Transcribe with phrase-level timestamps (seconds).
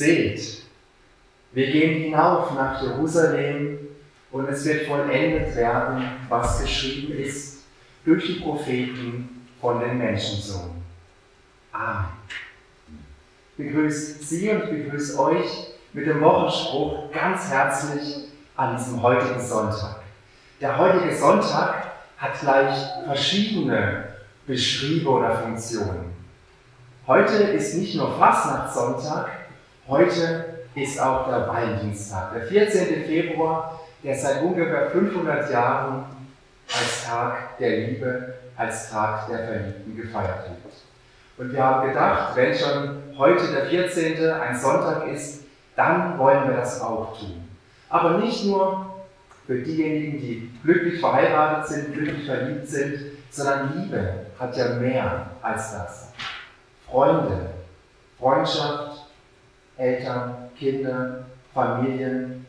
[0.00, 0.62] Seht,
[1.52, 3.80] wir gehen hinauf nach Jerusalem
[4.32, 7.64] und es wird vollendet werden, was geschrieben ist
[8.06, 10.70] durch die Propheten von den Menschensohn.
[11.70, 12.06] Amen.
[13.58, 19.38] Ich begrüße Sie und ich begrüße euch mit dem Wochenspruch ganz herzlich an diesem heutigen
[19.38, 19.96] Sonntag.
[20.62, 22.74] Der heutige Sonntag hat gleich
[23.04, 24.14] verschiedene
[24.46, 26.14] Beschriebe oder Funktionen.
[27.06, 29.39] Heute ist nicht nur Fastnachtssonntag,
[29.90, 30.44] heute
[30.74, 33.04] ist auch der Valentinstag, der 14.
[33.04, 36.04] Februar, der seit ungefähr 500 Jahren
[36.68, 40.74] als Tag der Liebe, als Tag der Verliebten gefeiert wird.
[41.36, 44.30] Und wir haben gedacht, wenn schon heute der 14.
[44.30, 47.48] ein Sonntag ist, dann wollen wir das auch tun.
[47.88, 48.86] Aber nicht nur
[49.46, 52.98] für diejenigen, die glücklich verheiratet sind, glücklich verliebt sind,
[53.30, 56.12] sondern Liebe hat ja mehr als das.
[56.86, 57.50] Freunde,
[58.18, 58.89] Freundschaft,
[59.80, 62.46] Eltern, Kinder, Familien,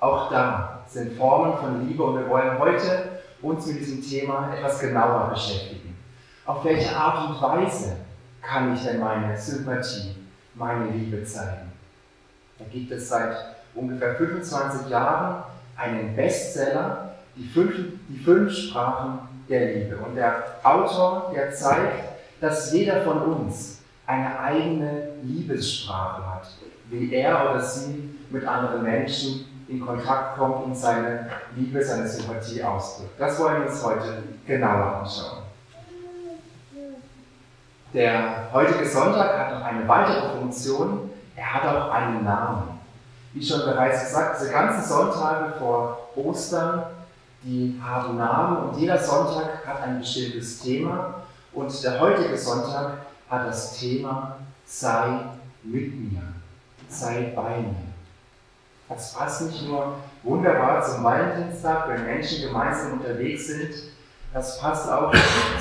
[0.00, 4.80] auch da sind Formen von Liebe und wir wollen heute uns mit diesem Thema etwas
[4.80, 5.96] genauer beschäftigen.
[6.46, 7.96] Auf welche Art und Weise
[8.40, 10.16] kann ich denn meine Sympathie,
[10.54, 11.70] meine Liebe zeigen?
[12.58, 13.36] Da gibt es seit
[13.74, 15.44] ungefähr 25 Jahren
[15.76, 17.74] einen Bestseller, die fünf,
[18.08, 19.96] die fünf Sprachen der Liebe.
[19.98, 22.04] Und der Autor, der zeigt,
[22.40, 26.48] dass jeder von uns eine eigene Liebessprache hat,
[26.92, 32.62] wie er oder sie mit anderen Menschen in Kontakt kommt und seine Liebe, seine Sympathie
[32.62, 33.18] ausdrückt.
[33.18, 35.42] Das wollen wir uns heute genauer anschauen.
[37.94, 41.10] Der heutige Sonntag hat noch eine weitere Funktion.
[41.34, 42.80] Er hat auch einen Namen.
[43.32, 46.84] Wie schon bereits gesagt, diese ganzen Sonntage vor Ostern,
[47.42, 51.22] die haben Namen und jeder Sonntag hat ein bestimmtes Thema.
[51.52, 52.98] Und der heutige Sonntag
[53.28, 55.18] hat das Thema Sei
[55.62, 56.22] mit mir,
[56.92, 57.74] sei bei mir.
[58.88, 63.74] Das passt nicht nur wunderbar zum Valentinstag, wenn Menschen gemeinsam unterwegs sind,
[64.32, 65.12] das passt auch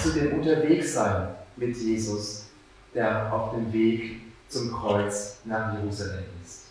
[0.01, 2.47] zu dem Unterwegssein mit Jesus,
[2.93, 6.67] der auf dem Weg zum Kreuz nach Jerusalem ist.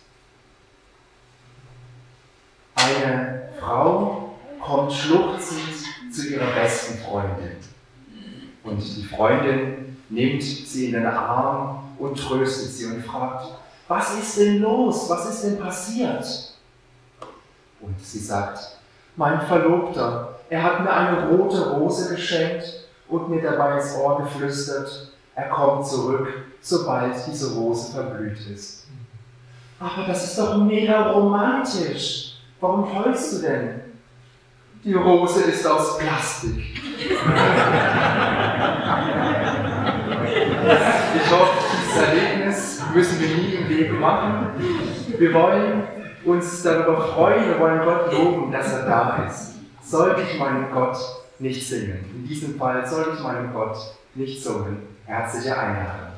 [2.75, 7.57] Eine Frau kommt schluchzend zu ihrer besten Freundin.
[8.63, 13.47] Und die Freundin nimmt sie in den Arm und tröstet sie und fragt,
[13.91, 15.09] was ist denn los?
[15.09, 16.25] Was ist denn passiert?
[17.81, 18.77] Und sie sagt,
[19.17, 25.11] mein Verlobter, er hat mir eine rote Rose geschenkt und mir dabei ins Ohr geflüstert,
[25.35, 26.29] er kommt zurück,
[26.61, 28.87] sobald diese Rose verblüht ist.
[29.77, 32.37] Aber das ist doch mega romantisch.
[32.61, 33.81] Warum heulst du denn?
[34.85, 36.59] Die Rose ist aus Plastik.
[41.15, 42.30] ich hoffe, dieses Erlebnis
[42.93, 44.47] müssen wir nie im Leben machen.
[45.17, 45.83] Wir wollen
[46.25, 49.55] uns darüber freuen, wir wollen Gott loben, dass er da ist.
[49.83, 50.97] Sollte ich meinen Gott
[51.39, 52.05] nicht singen?
[52.13, 53.77] In diesem Fall sollte ich meinen Gott
[54.15, 54.77] nicht singen.
[55.05, 56.11] Herzliche Einladung.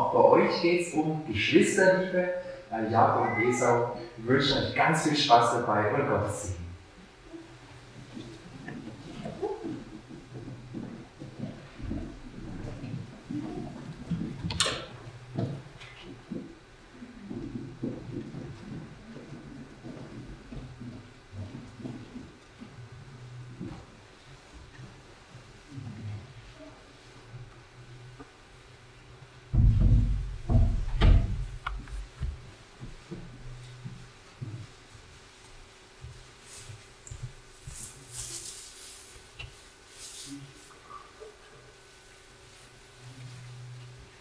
[0.00, 2.30] Auch bei euch geht es um Geschwisterliebe.
[2.90, 6.70] Jakob und Esau wünschen euch ganz viel Spaß dabei und Gottes Segen.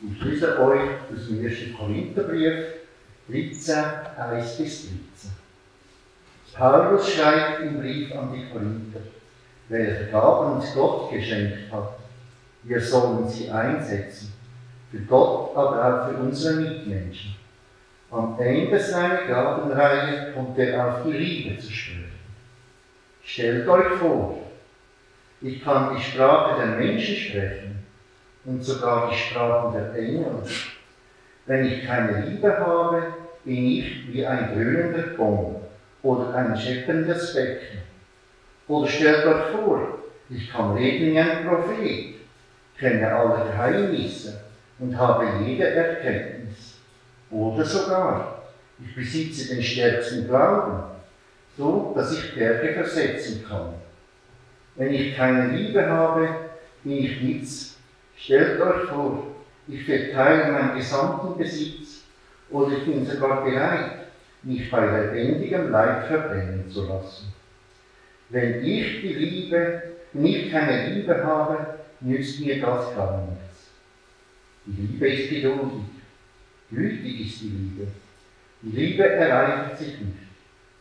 [0.02, 0.80] Ich lese euch
[1.14, 1.78] aus dem 1.
[1.78, 2.82] Korintherbrief
[3.70, 3.84] 13,
[4.18, 5.32] 1 bis 13.
[6.56, 9.00] Paulus schreibt im Brief an die Korinther,
[9.70, 12.00] welche Gaben uns Gott geschenkt hat,
[12.64, 14.34] wir sollen sie einsetzen,
[14.92, 17.36] für Gott, aber auch für unsere Mitmenschen.
[18.12, 22.12] Am Ende seiner Gabenreihe kommt er auf die Liebe zu sprechen.
[23.24, 24.40] Stellt euch vor,
[25.42, 27.86] ich kann die Sprache der Menschen sprechen
[28.46, 30.44] und sogar die Sprachen der Engel.
[31.46, 33.04] Wenn ich keine Liebe habe,
[33.44, 35.62] bin ich wie ein dröhnender Gong
[36.04, 37.80] oder ein scheppendes Becken.
[38.68, 40.00] Oder stellt euch vor,
[40.30, 42.16] ich kann reden wie ein Prophet,
[42.78, 44.42] kenne alle Geheimnisse
[44.78, 46.78] und habe jede Erkenntnis.
[47.32, 48.44] Oder sogar,
[48.80, 50.84] ich besitze den stärksten Glauben,
[51.58, 53.74] so dass ich Berge versetzen kann.
[54.76, 56.30] Wenn ich keine Liebe habe,
[56.84, 57.78] bin ich nichts.
[58.16, 59.24] Stellt euch vor,
[59.68, 61.89] ich verteile meinen gesamten Besitz
[62.52, 63.92] oder ich bin sogar bereit,
[64.44, 67.34] mich bei lebendigem Leib verbrennen zu lassen.
[68.30, 73.72] Wenn ich die Liebe, nicht keine Liebe habe, nützt mir das gar nichts.
[74.66, 75.86] Die Liebe ist geduldig,
[76.72, 77.88] gütig ist die Liebe.
[78.62, 80.18] Die Liebe ereignet sich nicht,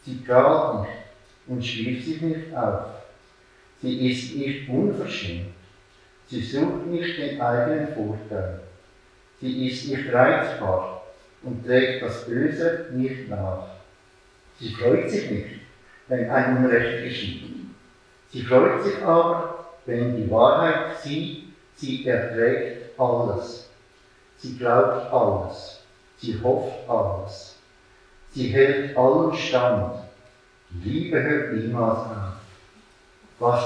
[0.04, 0.98] sie prahlt nicht
[1.46, 2.86] und schwirrt sich nicht auf.
[3.80, 5.54] Sie ist nicht unverschämt,
[6.26, 8.60] sie sucht nicht den eigenen Vorteil.
[9.40, 10.97] Sie ist nicht reizbar
[11.42, 13.66] und trägt das Böse nicht nach.
[14.58, 15.60] Sie freut sich nicht,
[16.08, 17.44] wenn ein Unrecht geschieht.
[18.30, 21.44] Sie freut sich aber, wenn die Wahrheit sieht,
[21.76, 23.68] sie erträgt alles.
[24.38, 25.80] Sie glaubt alles.
[26.18, 27.56] Sie hofft alles.
[28.30, 29.94] Sie hält allen stand.
[30.70, 32.38] Die Liebe hört niemals auf.
[33.38, 33.64] Was,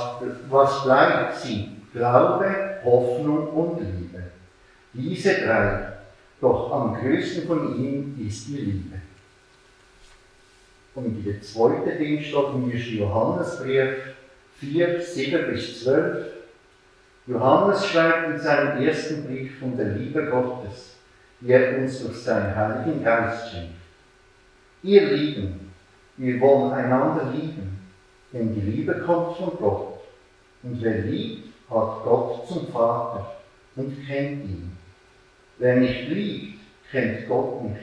[0.48, 1.76] was bleibt sie?
[1.92, 4.22] Glaube, Hoffnung und Liebe.
[4.92, 5.91] Diese drei,
[6.42, 9.00] doch am größten von ihnen ist die Liebe.
[10.94, 14.14] Und der zweite steht im Johannesbrief
[14.58, 16.26] 4, 7 bis 12.
[17.28, 20.96] Johannes schreibt in seinem ersten Brief von der Liebe Gottes,
[21.40, 23.74] die er uns durch seinen Heiligen Geist schenkt.
[24.82, 25.72] Ihr Lieben,
[26.16, 27.78] wir wollen einander lieben,
[28.32, 30.00] denn die Liebe kommt von Gott.
[30.64, 33.36] Und wer liebt, hat Gott zum Vater
[33.76, 34.81] und kennt ihn.
[35.62, 36.58] Wer nicht liebt,
[36.90, 37.82] kennt Gott nicht,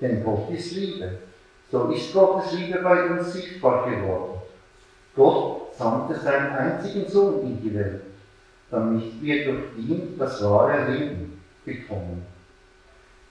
[0.00, 1.18] denn Gott ist Liebe.
[1.70, 4.40] So ist Gottes Liebe bei uns sichtbar geworden.
[5.14, 8.00] Gott sandte seinen einzigen Sohn in die Welt,
[8.68, 12.26] damit wir durch ihn das wahre Leben bekommen.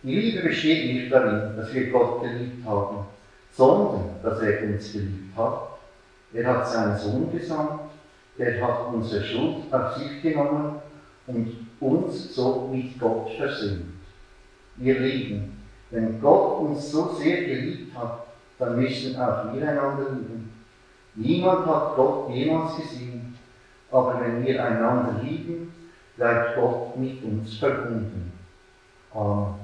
[0.02, 3.06] Die Liebe besteht nicht darin, dass wir Gott geliebt haben,
[3.52, 5.80] sondern dass er uns geliebt hat.
[6.34, 7.82] Er hat seinen Sohn gesandt,
[8.40, 10.82] der hat unsere Schuld auf sich genommen
[11.28, 13.94] und uns so mit Gott versöhnt.
[14.78, 15.62] Wir lieben.
[15.92, 18.26] Wenn Gott uns so sehr geliebt hat,
[18.58, 20.52] dann müssen auch wir einander lieben.
[21.16, 23.36] Niemand hat Gott jemals gesehen,
[23.92, 25.72] aber wenn wir einander lieben,
[26.18, 28.32] bleibt Gott mit uns verbunden.
[29.14, 29.63] Amen.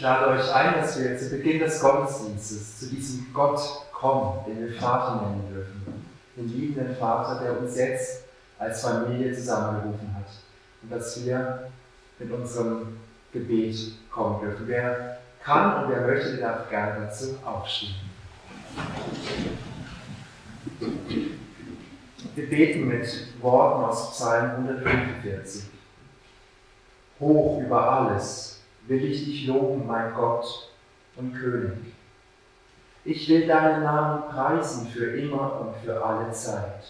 [0.00, 3.60] Lade euch ein, dass wir zu Beginn des Gottesdienstes zu diesem Gott
[3.92, 6.06] kommen, den wir Vater nennen dürfen.
[6.36, 8.24] Den liebenden Vater, der uns jetzt
[8.58, 10.26] als Familie zusammengerufen hat.
[10.82, 11.70] Und dass wir
[12.18, 12.98] mit unserem
[13.32, 13.76] Gebet
[14.10, 14.66] kommen dürfen.
[14.66, 17.94] Wer kann und wer möchte, der darf gerne dazu aufstehen.
[22.34, 23.06] Wir beten mit
[23.40, 25.64] Worten aus Psalm 145.
[27.18, 28.55] Hoch über alles
[28.86, 30.70] will ich dich loben, mein Gott
[31.16, 31.94] und König.
[33.04, 36.82] Ich will deinen Namen preisen für immer und für alle Zeit.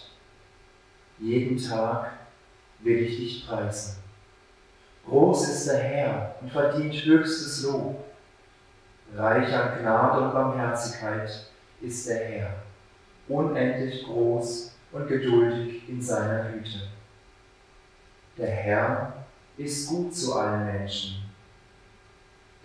[1.19, 2.11] Jeden Tag
[2.79, 3.97] will ich dich preisen.
[5.05, 8.03] Groß ist der Herr und verdient höchstes Lob.
[9.15, 11.29] reich an Gnade und Barmherzigkeit
[11.81, 12.49] ist der Herr,
[13.29, 16.89] unendlich groß und geduldig in seiner Güte.
[18.37, 19.13] Der Herr
[19.55, 21.26] ist gut zu allen Menschen.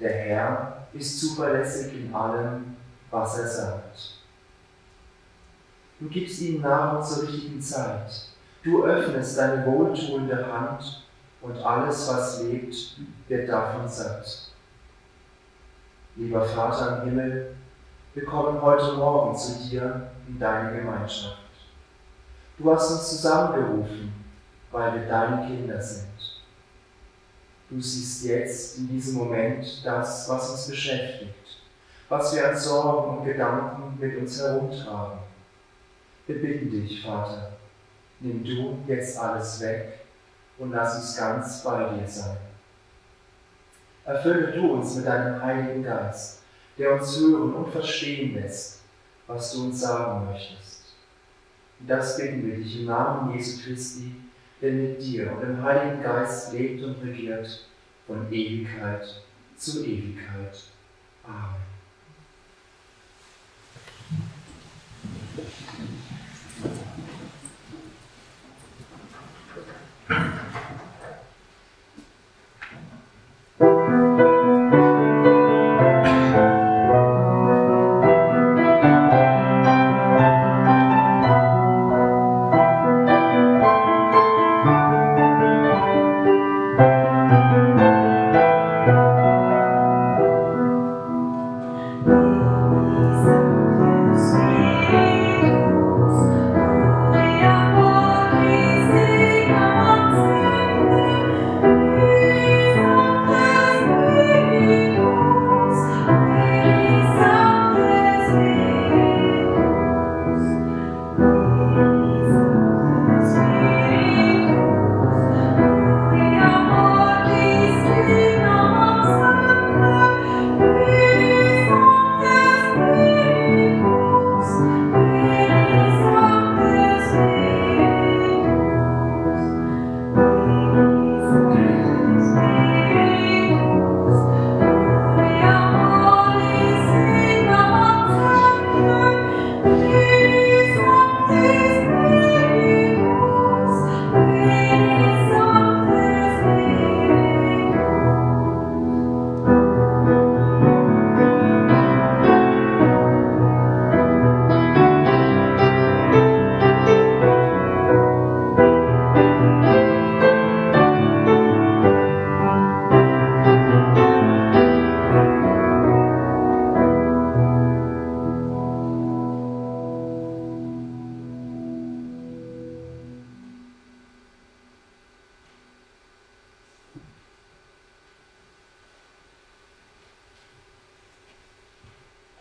[0.02, 2.76] Der Herr ist zuverlässig in allem,
[3.08, 4.14] was er sagt.
[6.00, 8.10] Du gibst ihm Nahrung zur richtigen Zeit.
[8.64, 11.06] Du öffnest deine wohltuende Hand
[11.40, 12.96] und alles, was lebt,
[13.28, 14.50] wird davon satt.
[16.16, 17.54] Lieber Vater im Himmel,
[18.14, 21.38] wir kommen heute Morgen zu dir in deine Gemeinschaft.
[22.58, 24.12] Du hast uns zusammengerufen,
[24.72, 26.11] weil wir deine Kinder sind.
[27.72, 31.58] Du siehst jetzt in diesem Moment das, was uns beschäftigt,
[32.06, 35.20] was wir an Sorgen und Gedanken mit uns herumtragen.
[36.26, 37.52] Wir bitten dich, Vater,
[38.20, 40.00] nimm du jetzt alles weg
[40.58, 42.36] und lass uns ganz bei dir sein.
[44.04, 46.42] Erfülle du uns mit deinem Heiligen Geist,
[46.76, 48.82] der uns hören und verstehen lässt,
[49.26, 50.92] was du uns sagen möchtest.
[51.80, 54.14] Und das bitten wir dich im Namen Jesu Christi,
[54.62, 57.66] der mit dir und dem Heiligen Geist lebt und regiert
[58.06, 59.22] von Ewigkeit
[59.56, 60.62] zu Ewigkeit.
[61.24, 61.71] Amen.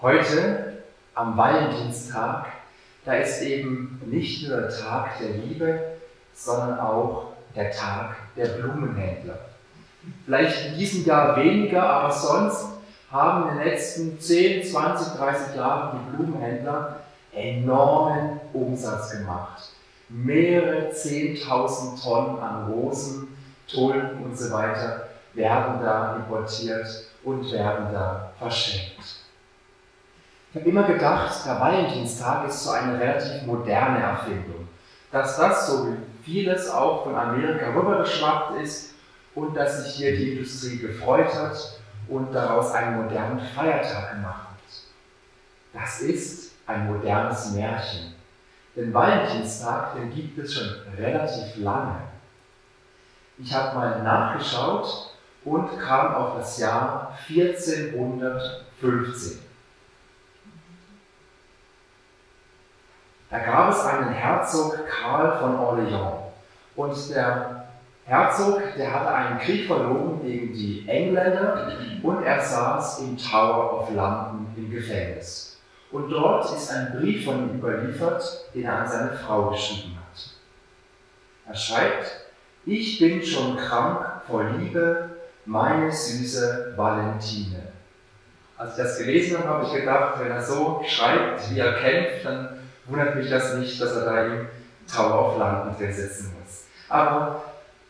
[0.01, 0.81] Heute,
[1.13, 2.47] am Valentinstag,
[3.05, 5.79] da ist eben nicht nur der Tag der Liebe,
[6.33, 9.37] sondern auch der Tag der Blumenhändler.
[10.25, 12.65] Vielleicht in diesem Jahr weniger, aber sonst
[13.11, 19.69] haben in den letzten 10, 20, 30 Jahren die Blumenhändler enormen Umsatz gemacht.
[20.09, 26.87] Mehrere 10.000 Tonnen an Rosen, Tulpen und so weiter werden da importiert
[27.23, 28.90] und werden da verschenkt.
[30.53, 34.67] Ich habe immer gedacht, der Valentinstag ist so eine relativ moderne Erfindung.
[35.09, 38.95] Dass das, so wie vieles auch von Amerika rübergeschwappt ist
[39.33, 41.79] und dass sich hier die Industrie gefreut hat
[42.09, 44.57] und daraus einen modernen Feiertag gemacht hat.
[45.71, 48.13] Das ist ein modernes Märchen.
[48.75, 50.67] Den Valentinstag, den gibt es schon
[50.97, 51.95] relativ lange.
[53.37, 55.15] Ich habe mal nachgeschaut
[55.45, 59.50] und kam auf das Jahr 1415.
[63.31, 66.17] Da gab es einen Herzog Karl von Orléans.
[66.75, 67.65] Und der
[68.03, 71.71] Herzog, der hatte einen Krieg verloren gegen die Engländer
[72.03, 75.57] und er saß im Tower of London im Gefängnis.
[75.93, 78.23] Und dort ist ein Brief von ihm überliefert,
[78.53, 80.21] den er an seine Frau geschrieben hat.
[81.47, 82.25] Er schreibt,
[82.65, 85.09] ich bin schon krank vor Liebe,
[85.45, 87.63] meine süße Valentine.
[88.57, 92.25] Als ich das gelesen habe, habe ich gedacht, wenn er so schreibt, wie er kämpft,
[92.25, 94.45] dann wundert mich das nicht, dass er da
[94.91, 96.65] Tower of London drin sitzen muss.
[96.89, 97.43] Aber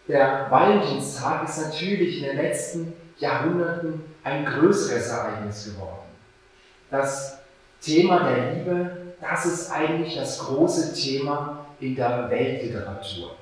[0.08, 6.10] der Valentinstag ist natürlich in den letzten Jahrhunderten ein größeres Ereignis geworden.
[6.90, 7.40] Das
[7.82, 13.36] Thema der Liebe, das ist eigentlich das große Thema in der Weltliteratur.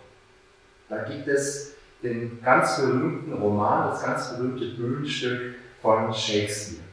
[0.88, 6.89] Da gibt es den ganz berühmten Roman, das ganz berühmte Bühnenstück von Shakespeare.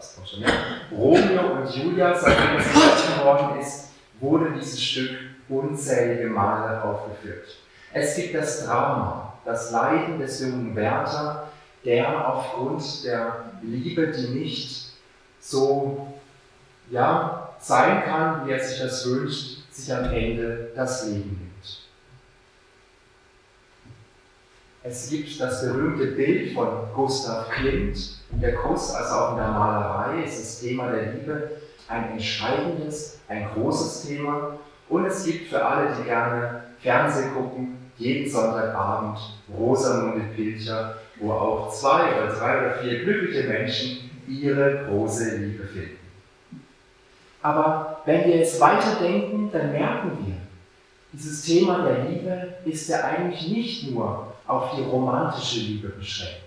[0.00, 0.52] Schon mehr.
[0.90, 7.46] Romeo und Julia, seitdem es geschrieben worden ist, wurde dieses Stück unzählige Male aufgeführt.
[7.92, 11.48] Es gibt das Drama, das Leiden des jungen Werther,
[11.84, 14.92] der aufgrund der Liebe, die nicht
[15.40, 16.06] so
[16.90, 21.82] ja, sein kann, wie er sich das wünscht, sich am Ende das Leben nimmt.
[24.84, 28.21] Es gibt das berühmte Bild von Gustav Klimt.
[28.40, 31.50] Der Kuss, also auch in der Malerei, ist das Thema der Liebe
[31.88, 34.58] ein entscheidendes, ein großes Thema.
[34.88, 39.18] Und es gibt für alle, die gerne Fernsehen gucken, jeden Sonntagabend
[39.56, 45.98] Rosamunde Pilcher, wo auch zwei oder drei oder vier glückliche Menschen ihre große Liebe finden.
[47.42, 50.34] Aber wenn wir jetzt weiterdenken, dann merken wir,
[51.12, 56.41] dieses Thema der Liebe ist ja eigentlich nicht nur auf die romantische Liebe beschränkt.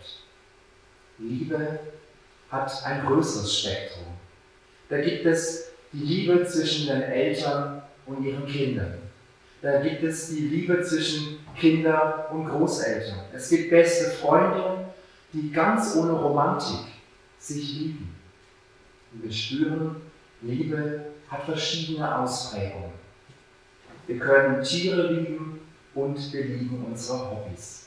[1.18, 1.80] Liebe
[2.50, 4.06] hat ein größeres Spektrum.
[4.90, 9.00] Da gibt es die Liebe zwischen den Eltern und ihren Kindern.
[9.62, 13.20] Da gibt es die Liebe zwischen Kinder und Großeltern.
[13.34, 14.90] Es gibt beste Freunde,
[15.34, 16.86] die ganz ohne Romantik
[17.40, 18.16] sich lieben.
[19.12, 19.96] Und wir spüren,
[20.42, 22.92] Liebe hat verschiedene Ausprägungen.
[24.08, 25.62] Wir können Tiere lieben
[25.96, 27.85] und wir lieben unsere Hobbys.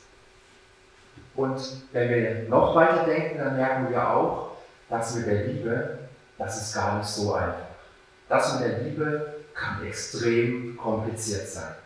[1.39, 1.61] Und
[1.93, 4.57] wenn wir noch weiter denken, dann merken wir auch,
[4.91, 5.99] dass mit der Liebe,
[6.37, 7.55] das ist gar nicht so einfach.
[8.29, 11.77] Das mit der Liebe kann extrem kompliziert sein.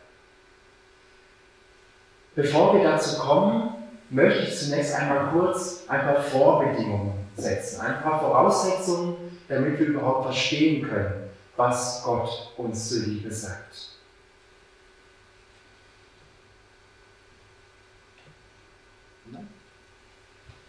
[2.34, 3.74] Bevor wir dazu kommen,
[4.08, 10.24] möchte ich zunächst einmal kurz ein paar Vorbedingungen setzen, ein paar Voraussetzungen, damit wir überhaupt
[10.24, 13.92] verstehen können, was Gott uns zur Liebe sagt.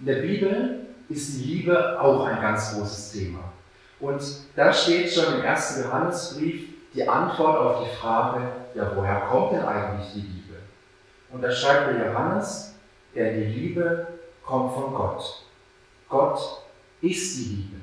[0.03, 3.39] In der Bibel ist die Liebe auch ein ganz großes Thema.
[4.01, 4.21] Und
[4.53, 6.63] da steht schon im ersten Johannesbrief
[6.93, 8.41] die Antwort auf die Frage,
[8.75, 10.55] ja, woher kommt denn eigentlich die Liebe?
[11.31, 12.73] Und da schreibt der Johannes,
[13.15, 14.07] denn die Liebe
[14.45, 15.45] kommt von Gott.
[16.09, 16.63] Gott
[16.99, 17.77] ist die Liebe.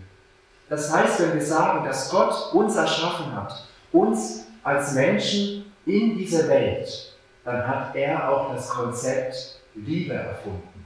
[0.68, 6.48] Das heißt, wenn wir sagen, dass Gott uns erschaffen hat, uns als Menschen in dieser
[6.48, 7.14] Welt,
[7.46, 10.79] dann hat er auch das Konzept Liebe erfunden.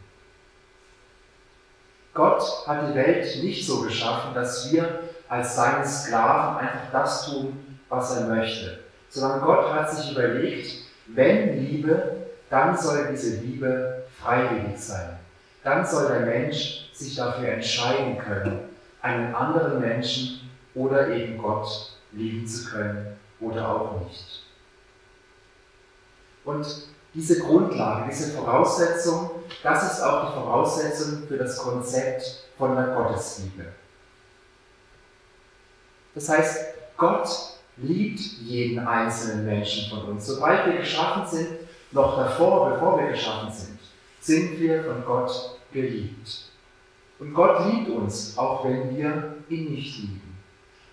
[2.14, 7.79] Gott hat die Welt nicht so geschaffen, dass wir als seine Sklaven einfach das tun,
[7.88, 12.16] was er möchte, sondern Gott hat sich überlegt, wenn Liebe,
[12.48, 15.18] dann soll diese Liebe freiwillig sein.
[15.64, 18.61] Dann soll der Mensch sich dafür entscheiden können,
[19.03, 21.66] einen anderen Menschen oder eben Gott
[22.12, 24.42] lieben zu können oder auch nicht.
[26.44, 26.66] Und
[27.14, 29.31] diese Grundlage, diese Voraussetzung,
[29.62, 33.66] das ist auch die Voraussetzung für das Konzept von der Gottesliebe.
[36.14, 37.29] Das heißt, Gott
[37.77, 40.27] liebt jeden einzelnen Menschen von uns.
[40.27, 41.48] Sobald wir geschaffen sind,
[41.92, 43.79] noch davor, bevor wir geschaffen sind,
[44.20, 46.50] sind wir von Gott geliebt.
[47.18, 50.37] Und Gott liebt uns, auch wenn wir ihn nicht lieben.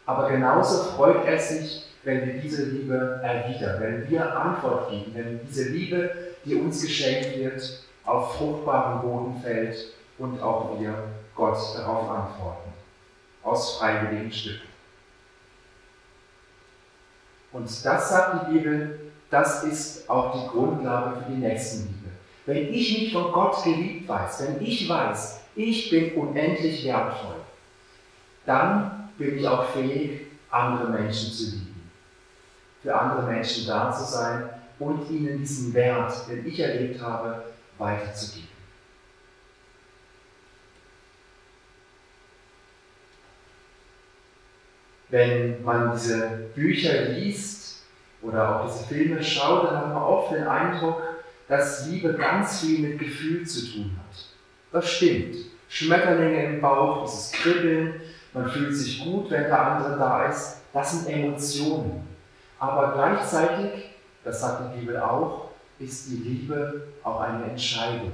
[0.06, 5.40] Aber genauso freut er sich, wenn wir diese Liebe erwidern, wenn wir Antwort geben, wenn
[5.48, 6.12] diese Liebe,
[6.46, 10.94] die uns geschenkt wird, auf fruchtbaren Boden fällt und auch wir
[11.36, 12.72] Gott darauf antworten.
[13.44, 14.68] Aus freiwilligen Stücken.
[17.52, 22.10] Und das sagt die Bibel, das ist auch die Grundlage für die Nächstenliebe.
[22.46, 27.36] Wenn ich mich von Gott geliebt weiß, wenn ich weiß, ich bin unendlich wertvoll,
[28.46, 31.71] dann bin ich auch fähig, andere Menschen zu lieben
[32.82, 37.44] für andere Menschen da zu sein und ihnen diesen Wert, den ich erlebt habe,
[37.78, 38.48] weiterzugeben.
[45.10, 47.84] Wenn man diese Bücher liest
[48.22, 51.02] oder auch diese Filme schaut, dann hat man oft den Eindruck,
[51.50, 54.26] dass Liebe ganz viel mit Gefühl zu tun hat.
[54.72, 55.36] Das stimmt.
[55.68, 58.02] Schmetterlinge im Bauch, dieses Kribbeln,
[58.34, 62.11] man fühlt sich gut, wenn der andere da ist, das sind Emotionen
[62.62, 63.90] aber gleichzeitig,
[64.24, 68.14] das sagt die Bibel auch, ist die Liebe auch eine Entscheidung.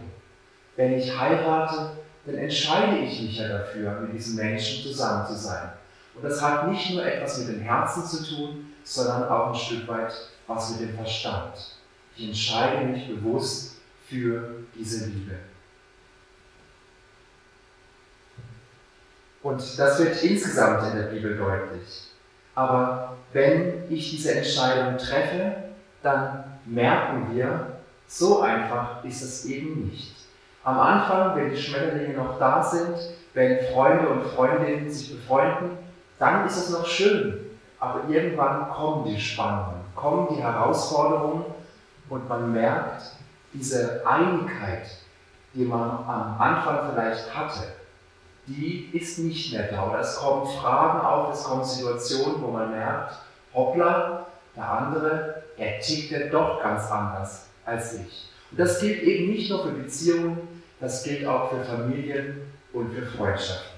[0.77, 1.91] Wenn ich heirate,
[2.25, 5.73] dann entscheide ich mich ja dafür, mit diesem Menschen zusammen zu sein.
[6.15, 9.85] Und das hat nicht nur etwas mit dem Herzen zu tun, sondern auch ein Stück
[9.89, 10.13] weit
[10.47, 11.53] was mit dem Verstand.
[12.15, 15.35] Ich entscheide mich bewusst für diese Liebe.
[19.43, 22.06] Und das wird insgesamt in der Bibel deutlich.
[22.57, 25.57] Aber wenn ich diese Entscheidung treffe,
[26.01, 27.67] dann merken wir,
[28.07, 30.15] so einfach ist es eben nicht.
[30.63, 32.97] Am Anfang, wenn die Schmetterlinge noch da sind,
[33.35, 35.77] wenn Freunde und Freundinnen sich befreunden,
[36.17, 37.41] dann ist es noch schön.
[37.79, 41.45] Aber irgendwann kommen die Spannungen, kommen die Herausforderungen
[42.09, 43.03] und man merkt,
[43.53, 44.87] diese Einigkeit,
[45.53, 47.76] die man am Anfang vielleicht hatte,
[48.47, 49.89] die ist nicht mehr da.
[49.89, 53.13] Oder es kommen Fragen auf, es kommen Situationen, wo man merkt,
[53.53, 58.29] hoppla, der andere, er tickt ja doch ganz anders als ich.
[58.51, 63.05] Und das gilt eben nicht nur für Beziehungen, das gilt auch für Familien und für
[63.05, 63.77] Freundschaften.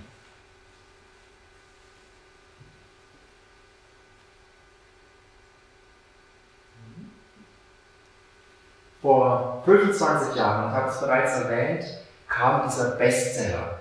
[9.01, 11.85] Vor 25 Jahren, ich habe es bereits erwähnt,
[12.27, 13.78] kam dieser Bestseller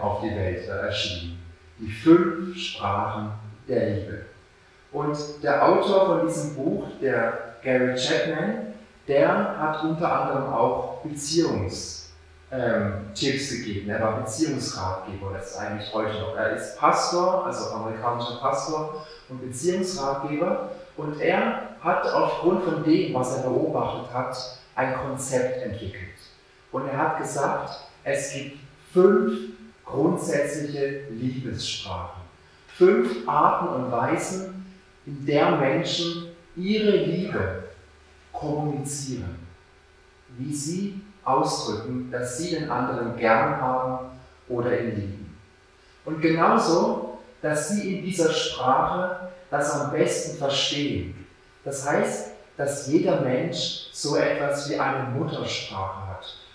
[0.00, 1.38] auf die Welt erschienen.
[1.78, 3.32] Die fünf Sprachen
[3.68, 4.24] der Liebe.
[4.92, 8.74] Und der Autor von diesem Buch, der Gary Chapman,
[9.06, 12.10] der hat unter anderem auch Beziehungstipps
[12.50, 13.90] ähm, gegeben.
[13.90, 16.36] Er war Beziehungsratgeber, das ist eigentlich heute noch.
[16.36, 20.70] Er ist Pastor, also amerikanischer Pastor und Beziehungsratgeber.
[20.96, 24.36] Und er hat aufgrund von dem, was er beobachtet hat,
[24.74, 26.08] ein Konzept entwickelt.
[26.72, 28.58] Und er hat gesagt, es gibt
[28.92, 29.50] fünf
[29.90, 32.22] grundsätzliche Liebessprachen.
[32.76, 34.66] Fünf Arten und Weisen,
[35.06, 37.64] in der Menschen ihre Liebe
[38.32, 39.36] kommunizieren.
[40.38, 44.06] Wie sie ausdrücken, dass sie den anderen gern haben
[44.48, 45.38] oder ihn lieben.
[46.04, 51.26] Und genauso, dass sie in dieser Sprache das am besten verstehen.
[51.64, 56.09] Das heißt, dass jeder Mensch so etwas wie eine Muttersprache hat,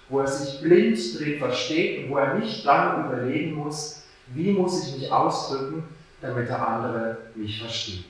[0.09, 4.87] wo er sich blind drin versteht und wo er nicht lange überlegen muss, wie muss
[4.87, 5.83] ich mich ausdrücken,
[6.21, 8.05] damit der andere mich versteht.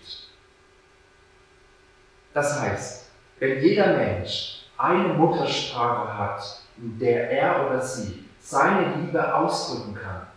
[2.33, 3.05] Das heißt,
[3.39, 10.27] wenn jeder Mensch eine Muttersprache hat, in der er oder sie seine Liebe ausdrücken kann,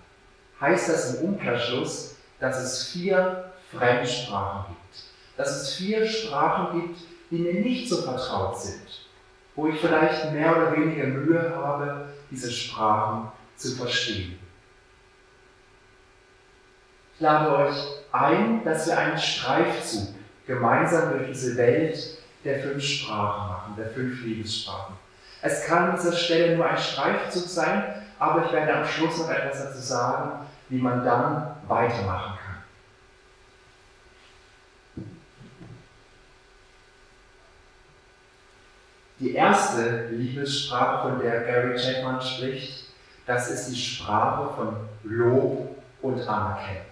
[0.61, 5.03] heißt das im Umkehrschluss, dass es vier Fremdsprachen gibt.
[5.37, 9.08] Dass es vier Sprachen gibt, die mir nicht so vertraut sind,
[9.59, 14.39] wo ich vielleicht mehr oder weniger Mühe habe, diese Sprachen zu verstehen.
[17.17, 17.77] Ich lade euch
[18.13, 20.15] ein, dass wir einen Streifzug
[20.47, 21.99] gemeinsam durch diese Welt
[22.45, 24.95] der fünf Sprachen machen, der fünf Liebessprachen.
[25.43, 29.29] Es kann an dieser Stelle nur ein Streifzug sein, aber ich werde am Schluss noch
[29.29, 32.48] etwas dazu sagen, wie man dann weitermachen kann.
[39.21, 42.85] Die erste Liebessprache, von der Gary Chapman spricht,
[43.27, 46.83] das ist die Sprache von Lob und Anerkennung.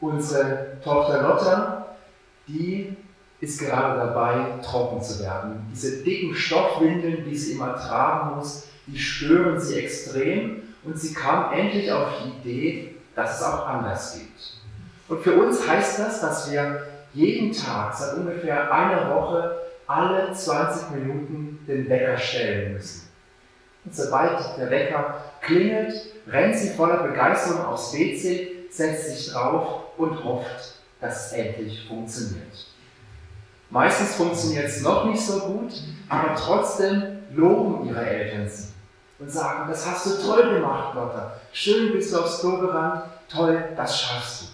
[0.00, 1.86] Unsere Tochter Lotta,
[2.46, 2.96] die
[3.40, 5.66] ist gerade dabei, trocken zu werden.
[5.72, 11.52] Diese dicken Stoffwindeln, die sie immer tragen muss, die stören sie extrem und sie kam
[11.52, 14.28] endlich auf die Idee, dass es auch anders geht.
[15.08, 19.56] Und für uns heißt das, dass wir jeden Tag seit ungefähr einer Woche
[19.88, 23.08] alle 20 Minuten den Wecker stellen müssen.
[23.84, 25.94] Und sobald der Wecker klingelt,
[26.28, 32.66] rennt sie voller Begeisterung aufs WC, setzt sich drauf und hofft, dass es endlich funktioniert.
[33.70, 35.72] Meistens funktioniert es noch nicht so gut,
[36.08, 38.68] aber trotzdem loben ihre Eltern sie
[39.18, 41.40] und sagen, das hast du toll gemacht, Lotta.
[41.52, 44.46] Schön bist du aufs Klo gerannt, toll, das schaffst du.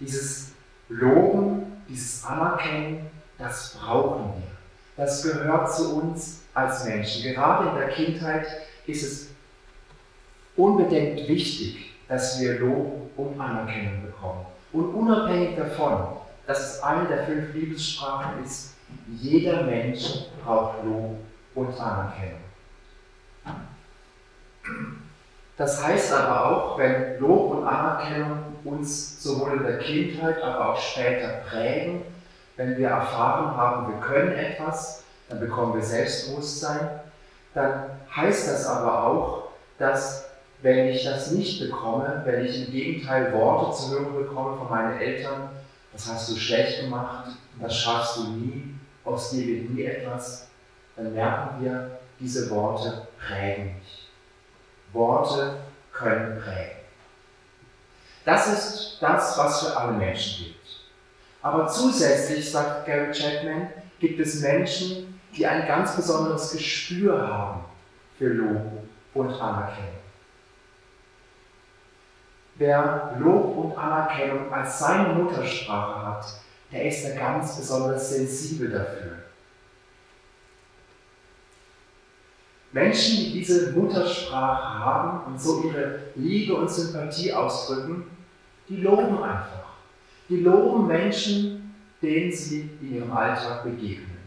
[0.00, 0.52] Dieses
[0.88, 4.48] Loben, dieses Anerkennen, das brauchen wir.
[4.96, 7.22] Das gehört zu uns als Menschen.
[7.22, 8.46] Gerade in der Kindheit
[8.86, 9.28] ist es
[10.56, 14.44] unbedingt wichtig, dass wir Lob und Anerkennung bekommen.
[14.72, 18.74] Und unabhängig davon, dass es eine der fünf Liebessprachen ist,
[19.20, 21.16] jeder Mensch braucht Lob
[21.54, 22.40] und Anerkennung.
[25.56, 30.80] Das heißt aber auch, wenn Lob und Anerkennung uns sowohl in der Kindheit, aber auch
[30.80, 32.02] später prägen,
[32.56, 37.00] wenn wir erfahren haben, wir können etwas, dann bekommen wir Selbstbewusstsein,
[37.54, 40.28] dann heißt das aber auch, dass
[40.60, 44.98] wenn ich das nicht bekomme, wenn ich im Gegenteil Worte zu hören bekomme von meinen
[44.98, 45.50] Eltern,
[45.92, 50.48] das hast du schlecht gemacht, das schaffst du nie, aus dir wird nie etwas,
[50.96, 54.08] dann merken wir, diese Worte prägen mich.
[54.92, 55.58] Worte
[55.92, 56.77] können prägen.
[58.28, 60.56] Das ist das, was für alle Menschen gilt.
[61.40, 67.64] Aber zusätzlich, sagt Gary Chapman, gibt es Menschen, die ein ganz besonderes Gespür haben
[68.18, 69.94] für Lob und Anerkennung.
[72.56, 76.26] wer Lob und Anerkennung als seine Muttersprache hat,
[76.70, 79.22] der ist da ganz besonders sensibel dafür.
[82.72, 88.17] Menschen, die diese Muttersprache haben und so ihre Liebe und Sympathie ausdrücken,
[88.68, 89.68] die loben einfach.
[90.28, 94.18] Die loben Menschen, denen sie in ihrem Alltag begegnen.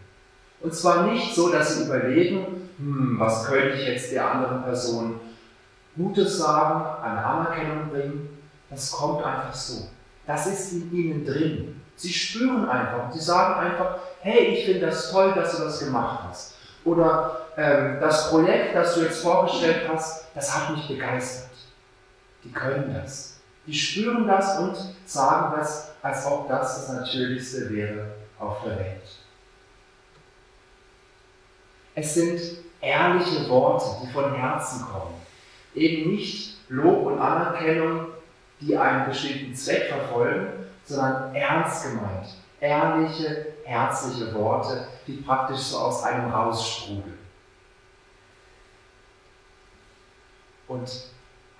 [0.59, 5.19] Und zwar nicht so, dass sie überlegen, hm, was könnte ich jetzt der anderen Person
[5.95, 8.29] Gutes sagen, eine Anerkennung bringen.
[8.69, 9.89] Das kommt einfach so.
[10.25, 11.81] Das ist in ihnen drin.
[11.95, 16.19] Sie spüren einfach, sie sagen einfach, hey, ich finde das toll, dass du das gemacht
[16.29, 16.55] hast.
[16.85, 21.51] Oder ähm, das Projekt, das du jetzt vorgestellt hast, das hat mich begeistert.
[22.43, 23.30] Die können das.
[23.67, 28.07] Die spüren das und sagen das, als ob das das Natürlichste wäre
[28.39, 29.01] auf der Welt.
[31.93, 32.39] Es sind
[32.79, 35.21] ehrliche Worte, die von Herzen kommen.
[35.75, 38.07] Eben nicht Lob und Anerkennung,
[38.59, 40.47] die einen bestimmten Zweck verfolgen,
[40.85, 42.27] sondern ernst gemeint,
[42.59, 47.19] ehrliche, herzliche Worte, die praktisch so aus einem raussprudeln.
[50.67, 50.89] Und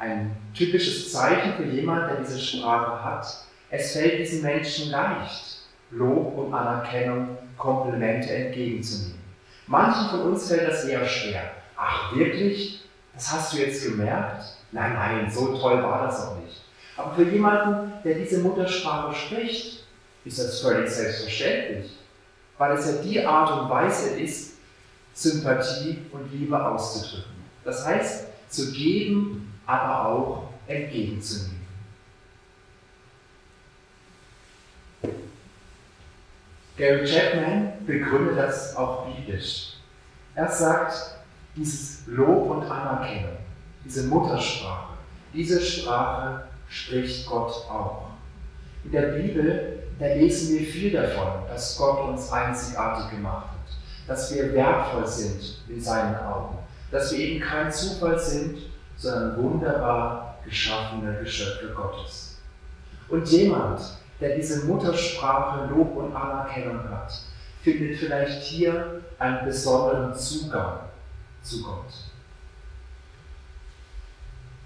[0.02, 5.60] ein typisches Zeichen für jemanden, der diese Sprache hat, es fällt diesen Menschen leicht,
[5.92, 9.22] Lob und Anerkennung, Komplimente entgegenzunehmen.
[9.68, 11.52] Manchen von uns fällt das eher schwer.
[11.78, 12.84] Ach, wirklich?
[13.14, 14.44] Das hast du jetzt gemerkt?
[14.72, 16.62] Nein, nein, so toll war das auch nicht.
[16.98, 19.84] Aber für jemanden, der diese Muttersprache spricht,
[20.26, 21.92] ist das völlig selbstverständlich,
[22.58, 24.54] weil es ja die Art und Weise ist,
[25.14, 27.32] Sympathie und Liebe auszudrücken.
[27.64, 31.62] Das heißt, zu geben, aber auch entgegenzunehmen.
[36.78, 39.74] Gary Chapman begründet das auch biblisch.
[40.34, 40.94] Er sagt,
[41.56, 43.38] dieses Lob und Anerkennung,
[43.86, 44.94] diese Muttersprache,
[45.34, 48.08] diese Sprache spricht Gott auch.
[48.84, 54.34] In der Bibel, da lesen wir viel davon, dass Gott uns einzigartig gemacht hat, dass
[54.34, 56.58] wir wertvoll sind in seinen Augen,
[56.90, 58.58] dass wir eben kein Zufall sind,
[59.02, 62.38] sondern wunderbar geschaffene Geschöpfe Gottes.
[63.10, 63.82] Und jemand,
[64.20, 67.12] der diese Muttersprache Lob und Anerkennung hat,
[67.64, 70.82] findet vielleicht hier einen besonderen Zugang
[71.42, 71.92] zu Gott.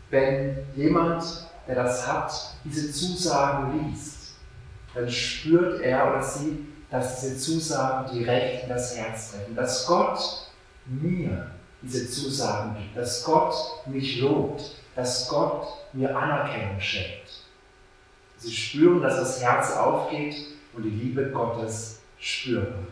[0.09, 1.23] Wenn jemand,
[1.67, 2.33] der das hat,
[2.65, 4.35] diese Zusagen liest,
[4.93, 10.19] dann spürt er oder sie, dass diese Zusagen direkt in das Herz treffen, dass Gott
[10.85, 11.54] mir
[11.85, 13.53] diese Zusagen gibt, dass Gott
[13.85, 17.43] mich lobt, dass Gott mir Anerkennung schenkt.
[18.37, 20.35] Sie spüren, dass das Herz aufgeht
[20.73, 22.85] und die Liebe Gottes spürbar wird.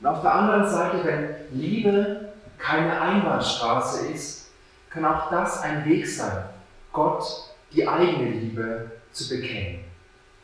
[0.00, 4.50] Und auf der anderen Seite, wenn Liebe keine Einbahnstraße ist,
[4.90, 6.44] kann auch das ein Weg sein,
[6.92, 7.24] Gott
[7.72, 9.84] die eigene Liebe zu bekennen.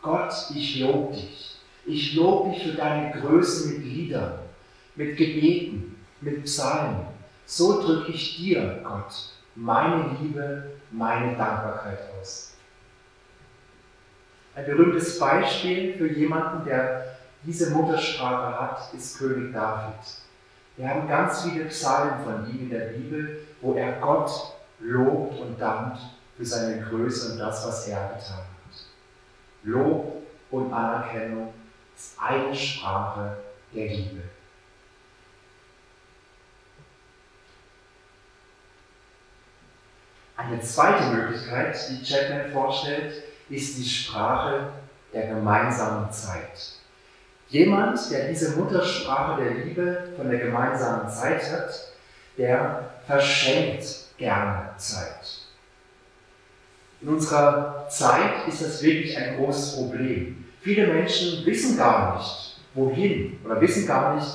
[0.02, 1.56] Gott, ich lobe dich.
[1.84, 4.38] Ich lobe dich für deine Größe mit Liedern,
[4.94, 7.06] mit Gebeten, mit Psalmen.
[7.46, 12.54] So drücke ich dir, Gott, meine Liebe, meine Dankbarkeit aus.
[14.54, 19.94] Ein berühmtes Beispiel für jemanden, der diese Muttersprache hat, ist König David.
[20.76, 24.30] Wir haben ganz viele Psalmen von ihm in der Bibel, wo er Gott
[24.80, 25.98] lobt und dankt
[26.36, 28.46] für seine Größe und das, was er getan hat.
[29.64, 31.52] Lob und Anerkennung
[31.96, 33.36] ist eine Sprache
[33.74, 34.22] der Liebe.
[40.46, 44.72] Eine zweite Möglichkeit, die Chapman vorstellt, ist die Sprache
[45.12, 46.72] der gemeinsamen Zeit.
[47.48, 51.70] Jemand, der diese Muttersprache der Liebe von der gemeinsamen Zeit hat,
[52.38, 53.84] der verschenkt
[54.16, 55.42] gerne Zeit.
[57.02, 60.44] In unserer Zeit ist das wirklich ein großes Problem.
[60.62, 64.28] Viele Menschen wissen gar nicht, wohin oder wissen gar nicht,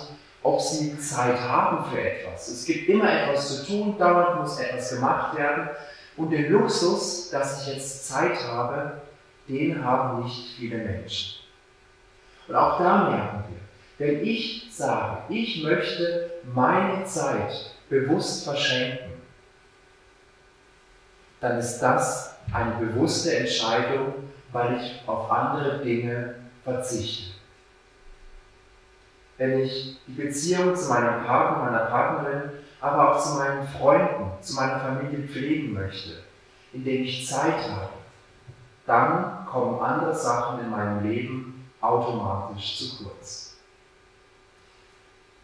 [0.43, 2.47] ob sie Zeit haben für etwas.
[2.49, 5.69] Es gibt immer etwas zu tun, dauernd muss etwas gemacht werden.
[6.17, 9.01] Und den Luxus, dass ich jetzt Zeit habe,
[9.47, 11.39] den haben nicht viele Menschen.
[12.47, 13.57] Und auch da merken wir,
[14.07, 19.13] wenn ich sage, ich möchte meine Zeit bewusst verschenken,
[21.39, 24.13] dann ist das eine bewusste Entscheidung,
[24.51, 27.33] weil ich auf andere Dinge verzichte.
[29.37, 32.49] Wenn ich die Beziehung zu meinem Partner, meiner Partnerin,
[32.81, 36.23] aber auch zu meinen Freunden, zu meiner Familie pflegen möchte,
[36.73, 37.89] indem ich Zeit habe,
[38.85, 43.57] dann kommen andere Sachen in meinem Leben automatisch zu kurz.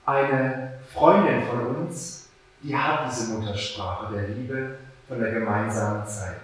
[0.06, 2.30] Eine Freundin von uns,
[2.62, 6.42] die hat diese Muttersprache der Liebe von der gemeinsamen Zeit.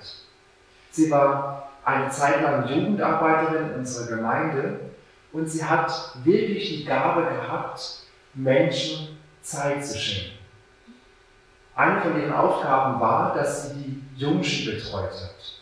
[0.91, 4.79] Sie war eine Zeit lang Jugendarbeiterin in unserer Gemeinde
[5.31, 5.91] und sie hat
[6.23, 10.38] wirklich die Gabe gehabt, Menschen Zeit zu schenken.
[11.79, 15.61] Eine von ihren Aufgaben war, dass sie die Jungschen betreut hat.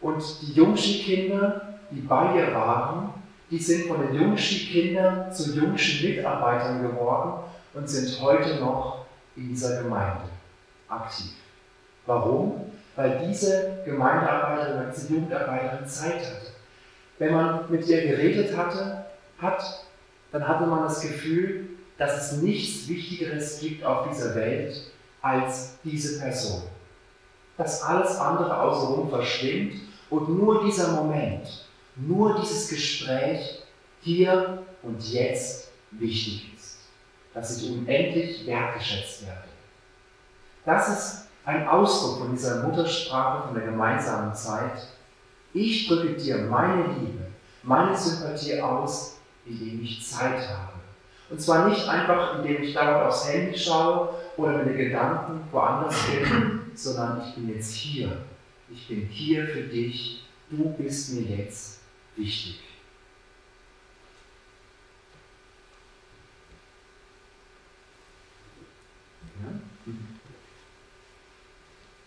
[0.00, 3.12] Und die Jungschen-Kinder, die bei ihr waren,
[3.50, 7.42] die sind von den Jungschen-Kindern zu Jungschen-Mitarbeitern geworden
[7.74, 9.04] und sind heute noch
[9.36, 10.22] in dieser Gemeinde
[10.88, 11.32] aktiv.
[12.06, 12.72] Warum?
[12.96, 16.52] Weil diese Gemeindearbeiterin, diese Jugendarbeiterin Zeit hatte.
[17.18, 19.04] Wenn man mit ihr geredet hatte,
[19.38, 19.84] hat,
[20.32, 21.68] dann hatte man das Gefühl,
[21.98, 24.90] dass es nichts Wichtigeres gibt auf dieser Welt
[25.22, 26.62] als diese Person.
[27.56, 29.74] Dass alles andere außenrum verschwimmt
[30.08, 33.62] und nur dieser Moment, nur dieses Gespräch
[34.00, 36.78] hier und jetzt wichtig ist.
[37.34, 39.48] Dass ich unendlich wertgeschätzt werde.
[40.64, 44.86] Das ist ein Ausdruck von dieser Muttersprache, von der gemeinsamen Zeit.
[45.52, 47.26] Ich drücke dir meine Liebe,
[47.62, 50.72] meine Sympathie aus, indem ich Zeit habe.
[51.28, 56.60] Und zwar nicht einfach, indem ich dauernd aufs Handy schaue oder meine Gedanken woanders bin,
[56.74, 58.24] sondern ich bin jetzt hier.
[58.70, 60.24] Ich bin hier für dich.
[60.50, 61.80] Du bist mir jetzt
[62.16, 62.60] wichtig.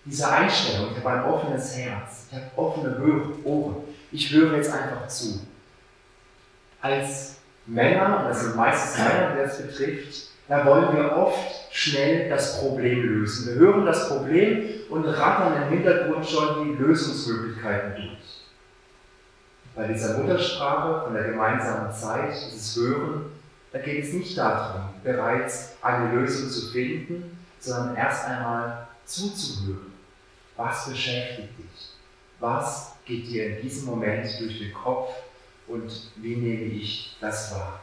[0.06, 2.98] Diese Einstellung, ich habe ein offenes Herz, ich habe offene
[3.46, 5.48] Ohren, ich höre jetzt einfach zu.
[6.82, 12.30] Als Männer, und das sind meistens Männer, die das betrifft, da wollen wir oft schnell
[12.30, 13.48] das Problem lösen.
[13.48, 18.42] Wir hören das Problem und rattern im Hintergrund schon die Lösungsmöglichkeiten durch.
[19.76, 23.26] Bei dieser Muttersprache von der gemeinsamen Zeit, dieses Hören,
[23.72, 29.94] da geht es nicht darum, bereits eine Lösung zu finden, sondern erst einmal zuzuhören.
[30.56, 31.90] Was beschäftigt dich?
[32.40, 35.14] Was geht dir in diesem Moment durch den Kopf
[35.68, 37.83] und wie nehme ich das wahr?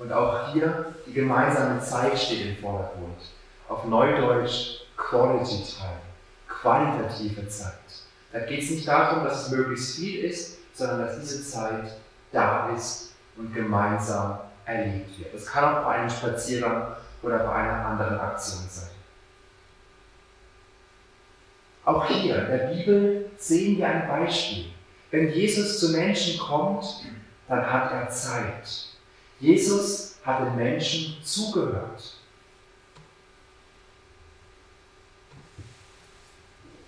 [0.00, 3.20] Und auch hier die gemeinsame Zeit steht im Vordergrund.
[3.68, 6.00] Auf Neudeutsch Quality Time,
[6.48, 7.74] qualitative Zeit.
[8.32, 11.96] Da geht es nicht darum, dass es möglichst viel ist, sondern dass diese Zeit
[12.32, 15.34] da ist und gemeinsam erlebt wird.
[15.34, 18.88] Das kann auch bei einem Spaziergang oder bei einer anderen Aktion sein.
[21.84, 24.66] Auch hier in der Bibel sehen wir ein Beispiel.
[25.10, 26.84] Wenn Jesus zu Menschen kommt,
[27.48, 28.89] dann hat er Zeit.
[29.40, 32.16] Jesus hat den Menschen zugehört.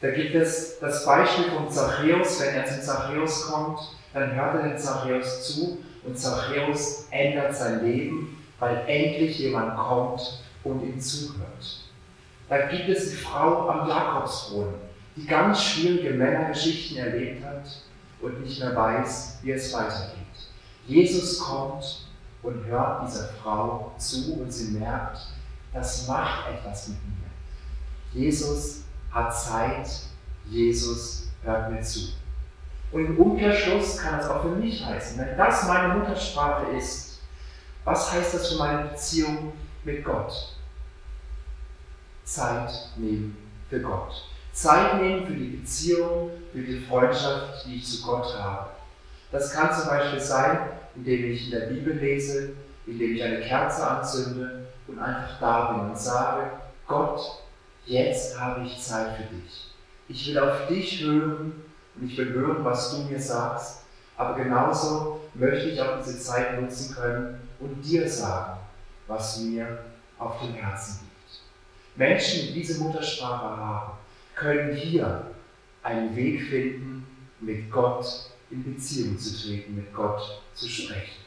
[0.00, 3.78] Da gibt es das Beispiel von Zachäus, wenn er zu Zachäus kommt,
[4.12, 10.42] dann hört er den Zachäus zu und Zachäus ändert sein Leben, weil endlich jemand kommt
[10.64, 11.80] und ihm zuhört.
[12.48, 14.74] Da gibt es die Frau am Jakobsbrunnen,
[15.16, 17.64] die ganz schwierige Männergeschichten erlebt hat
[18.20, 20.18] und nicht mehr weiß, wie es weitergeht.
[20.86, 22.08] Jesus kommt
[22.42, 25.18] und hört dieser Frau zu und sie merkt,
[25.72, 28.20] das macht etwas mit mir.
[28.20, 29.88] Jesus hat Zeit,
[30.46, 32.00] Jesus hört mir zu.
[32.90, 37.20] Und im Umkehrschluss kann das auch für mich heißen, wenn das meine Muttersprache ist,
[37.84, 39.52] was heißt das für meine Beziehung
[39.84, 40.56] mit Gott?
[42.24, 43.36] Zeit nehmen
[43.68, 44.28] für Gott.
[44.52, 48.70] Zeit nehmen für die Beziehung, für die Freundschaft, die ich zu Gott habe.
[49.30, 50.58] Das kann zum Beispiel sein,
[50.94, 52.50] indem ich in der Bibel lese,
[52.86, 56.50] indem ich eine Kerze anzünde und einfach da bin und sage,
[56.86, 57.20] Gott,
[57.86, 59.72] jetzt habe ich Zeit für dich.
[60.08, 61.62] Ich will auf dich hören
[61.96, 63.82] und ich will hören, was du mir sagst,
[64.16, 68.58] aber genauso möchte ich auch diese Zeit nutzen können und dir sagen,
[69.06, 69.84] was mir
[70.18, 71.42] auf dem Herzen liegt.
[71.96, 73.92] Menschen, die diese Muttersprache haben,
[74.34, 75.26] können hier
[75.82, 77.06] einen Weg finden,
[77.40, 81.22] mit Gott in Beziehung zu treten, mit Gott zu sprechen.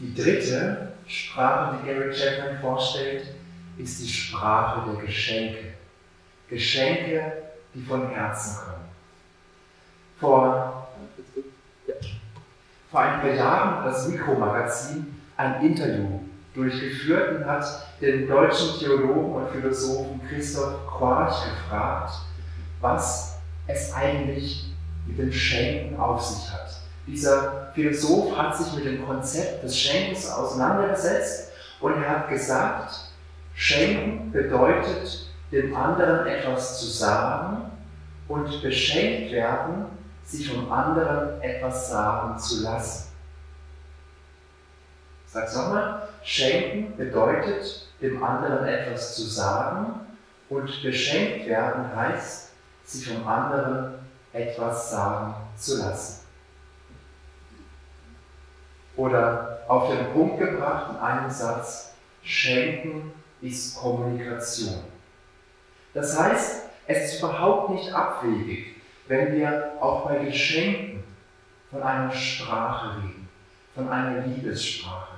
[0.00, 3.28] Die dritte Sprache, die Gary Chapman vorstellt,
[3.78, 5.74] ist die Sprache der Geschenke.
[6.48, 7.32] Geschenke,
[7.72, 8.84] die von Herzen kommen.
[10.18, 10.88] Vor,
[12.90, 16.20] vor ein paar Jahren hat das Mikromagazin ein Interview
[16.56, 17.64] durchgeführt und hat
[18.00, 22.14] den deutschen Theologen und Philosophen Christoph Quarch gefragt,
[22.80, 24.72] was es eigentlich
[25.06, 26.80] mit dem Schenken auf sich hat.
[27.06, 32.92] Dieser Philosoph hat sich mit dem Konzept des Schenkens auseinandergesetzt und er hat gesagt,
[33.54, 37.70] Schenken bedeutet, dem anderen etwas zu sagen
[38.28, 39.86] und beschenkt werden,
[40.24, 43.12] sich vom anderen etwas sagen zu lassen.
[45.26, 50.00] Sag mal, schenken bedeutet, dem anderen etwas zu sagen
[50.48, 52.50] und beschenkt werden heißt,
[52.84, 53.94] sich vom anderen
[54.32, 56.26] etwas sagen zu lassen.
[58.96, 64.82] Oder auf den Punkt gebracht in einem Satz, schenken ist Kommunikation.
[65.94, 71.04] Das heißt, es ist überhaupt nicht abwegig, wenn wir auch bei Geschenken
[71.70, 73.28] von einer Sprache reden,
[73.74, 75.15] von einer Liebessprache.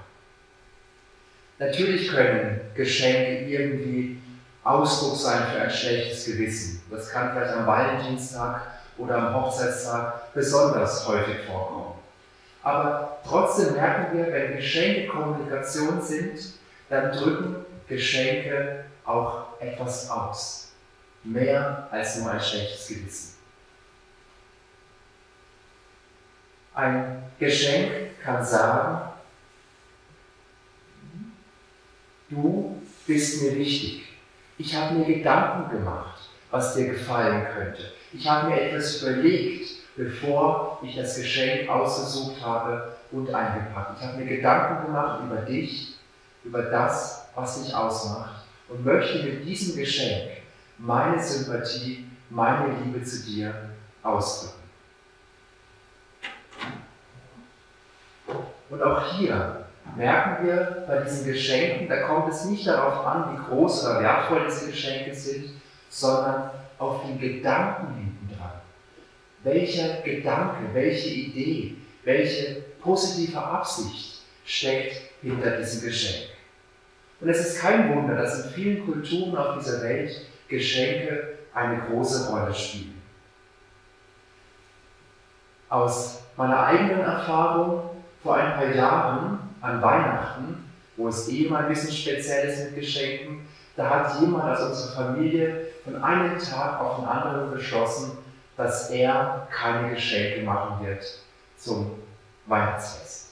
[1.58, 4.20] Natürlich können Geschenke irgendwie
[4.62, 6.82] Ausdruck sein für ein schlechtes Gewissen.
[6.90, 8.62] Das kann vielleicht am Valentinstag
[8.98, 11.94] oder am Hochzeitstag besonders häufig vorkommen.
[12.62, 16.38] Aber trotzdem merken wir, wenn Geschenke Kommunikation sind,
[16.90, 20.72] dann drücken Geschenke auch etwas aus.
[21.24, 23.34] Mehr als nur ein schlechtes Gewissen.
[26.74, 29.12] Ein Geschenk kann sagen,
[32.28, 34.04] du bist mir wichtig.
[34.58, 37.92] Ich habe mir Gedanken gemacht, was dir gefallen könnte.
[38.12, 43.98] Ich habe mir etwas überlegt, bevor ich das Geschenk ausgesucht habe und eingepackt.
[43.98, 45.94] Ich habe mir Gedanken gemacht über dich,
[46.44, 50.30] über das, was dich ausmacht und möchte mit diesem Geschenk
[50.76, 53.54] meine Sympathie, meine Liebe zu dir
[54.02, 54.54] ausdrücken.
[58.68, 63.48] Und auch hier merken wir bei diesen Geschenken, da kommt es nicht darauf an, wie
[63.48, 65.50] groß oder wertvoll diese Geschenke sind,
[65.88, 68.52] sondern auf den Gedanken hinten dran.
[69.42, 76.30] Welcher Gedanke, welche Idee, welche positive Absicht steckt hinter diesem Geschenk?
[77.20, 82.30] Und es ist kein Wunder, dass in vielen Kulturen auf dieser Welt Geschenke eine große
[82.30, 83.02] Rolle spielen.
[85.68, 87.90] Aus meiner eigenen Erfahrung
[88.22, 92.76] vor ein paar Jahren an Weihnachten, wo es eh mal ein bisschen speziell ist mit
[92.76, 93.46] Geschenken,
[93.76, 98.18] da hat jemand aus unserer Familie von einem Tag auf den anderen beschlossen,
[98.56, 101.04] dass er keine Geschenke machen wird
[101.56, 101.92] zum
[102.46, 103.28] Weihnachtsfest.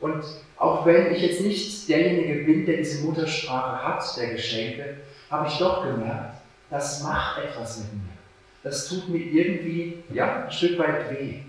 [0.00, 0.24] Und
[0.56, 4.96] auch wenn ich jetzt nicht derjenige bin, der diese Muttersprache hat, der Geschenke,
[5.30, 8.16] habe ich doch gemerkt, das macht etwas mit mir.
[8.62, 11.40] Das tut mir irgendwie ja, ein Stück weit weh.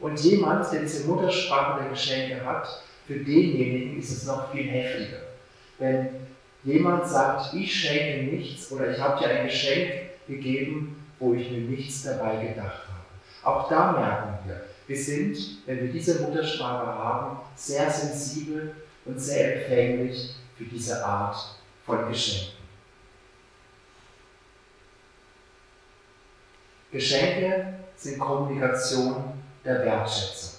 [0.00, 2.66] Und jemand, der diese Muttersprache der Geschenke hat,
[3.06, 5.18] für denjenigen ist es noch viel heftiger.
[5.78, 6.08] Wenn
[6.64, 9.90] jemand sagt, ich schenke nichts oder ich habe dir ein Geschenk
[10.26, 13.04] gegeben, wo ich mir nichts dabei gedacht habe.
[13.42, 15.36] Auch da merken wir, wir sind,
[15.66, 18.74] wenn wir diese Muttersprache haben, sehr sensibel
[19.04, 21.36] und sehr empfänglich für diese Art
[21.84, 22.64] von Geschenken.
[26.90, 29.16] Geschenke sind Kommunikation
[29.64, 30.53] der Wertschätzung.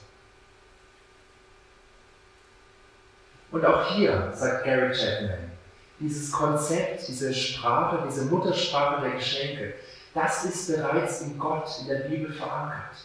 [3.55, 5.49] Und auch hier, sagt Gary Chapman,
[5.97, 9.75] dieses Konzept, diese Sprache, diese Muttersprache der Geschenke,
[10.13, 12.97] das ist bereits in Gott, in der Bibel verankert.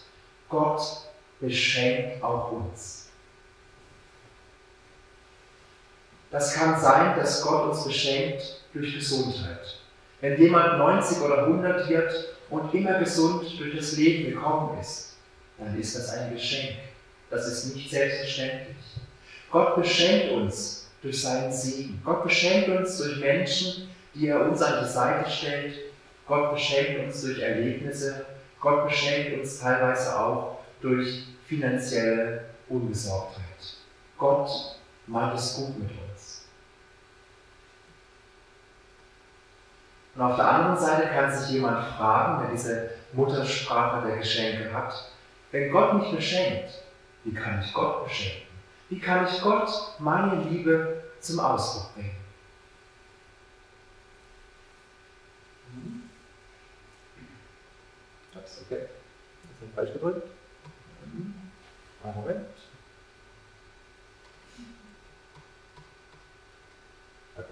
[0.49, 0.83] Gott
[1.39, 3.11] beschenkt auch uns.
[6.33, 8.43] Das kann sein, dass Gott uns beschenkt
[8.75, 9.79] durch Gesundheit.
[10.21, 12.13] Wenn jemand 90 oder 100 wird
[12.51, 15.15] und immer gesund durch das Leben gekommen ist,
[15.59, 16.75] dann ist das ein Geschenk.
[17.31, 18.77] Das ist nicht selbstverständlich.
[19.51, 22.01] Gott beschenkt uns durch seinen Segen.
[22.05, 25.75] Gott beschenkt uns durch Menschen, die er uns an die Seite stellt.
[26.27, 28.27] Gott beschenkt uns durch Erlebnisse.
[28.61, 33.43] Gott beschenkt uns teilweise auch durch finanzielle Unbesorgtheit.
[34.17, 34.51] Gott
[35.07, 36.45] meint es gut mit uns.
[40.15, 44.93] Und auf der anderen Seite kann sich jemand fragen, der diese Muttersprache der Geschenke hat,
[45.51, 46.71] wenn Gott mich beschenkt,
[47.25, 48.50] wie kann ich Gott beschenken?
[48.91, 49.71] Wie kann ich Gott
[50.01, 52.17] meine Liebe zum Ausdruck bringen?
[58.35, 58.87] Ups, okay.
[59.61, 60.29] Das ist falsch gedrückt.
[62.03, 62.47] Moment.
[67.37, 67.47] Okay.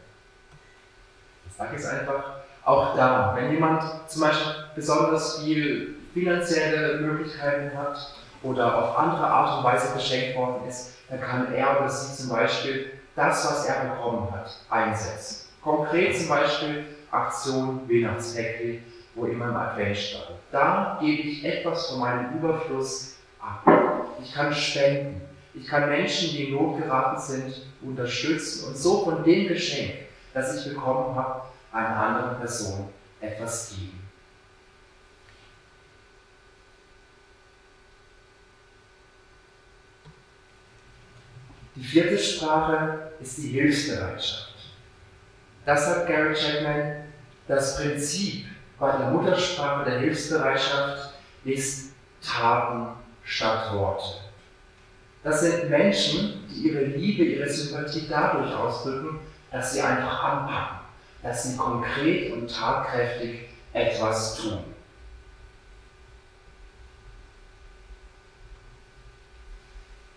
[1.47, 8.14] Ich sage es einfach, auch da, wenn jemand zum Beispiel besonders viel finanzielle Möglichkeiten hat
[8.43, 12.30] oder auf andere Art und Weise beschenkt worden ist, dann kann er oder sie zum
[12.30, 15.49] Beispiel das, was er bekommen hat, einsetzen.
[15.62, 18.82] Konkret zum Beispiel Aktion Weihnachtspäckchen,
[19.14, 20.24] wo immer im Advent stand.
[20.53, 23.62] Da gebe ich etwas von meinem Überfluss ab.
[24.22, 25.22] Ich kann spenden.
[25.55, 29.95] Ich kann Menschen, die in Not geraten sind, unterstützen und so von dem Geschenk,
[30.32, 32.89] das ich bekommen habe, einer anderen Person
[33.20, 33.97] etwas geben.
[41.78, 44.52] Die vierte Sprache ist die Hilfsbereitschaft.
[45.64, 47.04] Das sagt Gary Chapman,
[47.46, 48.46] das Prinzip
[48.80, 51.14] bei der Muttersprache der Hilfsbereitschaft
[51.44, 52.88] ist Taten
[53.22, 54.06] statt Worte.
[55.22, 59.20] Das sind Menschen, die ihre Liebe, ihre Sympathie dadurch ausdrücken,
[59.52, 60.78] dass sie einfach anpacken,
[61.22, 64.64] dass sie konkret und tatkräftig etwas tun.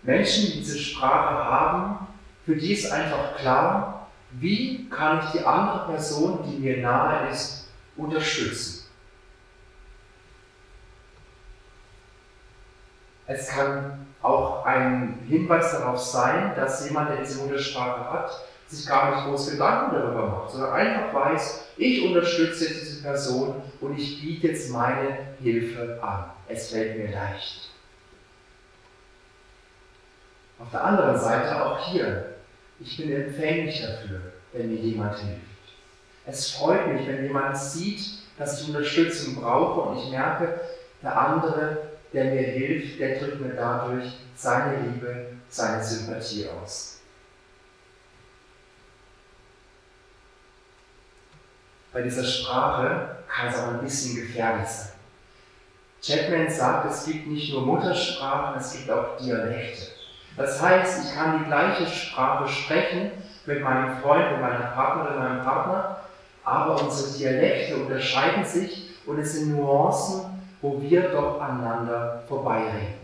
[0.02, 2.06] Menschen, die diese Sprache haben,
[2.44, 7.68] für die ist einfach klar, wie kann ich die andere Person, die mir nahe ist,
[7.96, 8.86] unterstützen.
[13.26, 18.30] Es kann auch ein Hinweis darauf sein, dass jemand, der diese Muttersprache hat,
[18.68, 23.98] sich gar nicht groß Gedanken darüber macht, sondern einfach weiß, ich unterstütze diese Person und
[23.98, 26.30] ich biete jetzt meine Hilfe an.
[26.48, 27.71] Es fällt mir leicht.
[30.62, 32.36] Auf der anderen Seite auch hier,
[32.78, 34.20] ich bin empfänglich dafür,
[34.52, 35.42] wenn mir jemand hilft.
[36.24, 38.00] Es freut mich, wenn jemand sieht,
[38.38, 40.60] dass ich Unterstützung brauche und ich merke,
[41.02, 41.78] der andere,
[42.12, 47.00] der mir hilft, der drückt mir dadurch seine Liebe, seine Sympathie aus.
[51.92, 54.92] Bei dieser Sprache kann es auch ein bisschen gefährlich sein.
[56.00, 59.91] Chapman sagt, es gibt nicht nur Muttersprachen, es gibt auch Dialekte.
[60.36, 63.10] Das heißt, ich kann die gleiche Sprache sprechen
[63.46, 65.98] mit meinem Freund, mit meiner Partnerin, meinem Partner,
[66.44, 70.24] aber unsere Dialekte unterscheiden sich und es sind Nuancen,
[70.60, 73.02] wo wir doch aneinander vorbeireden.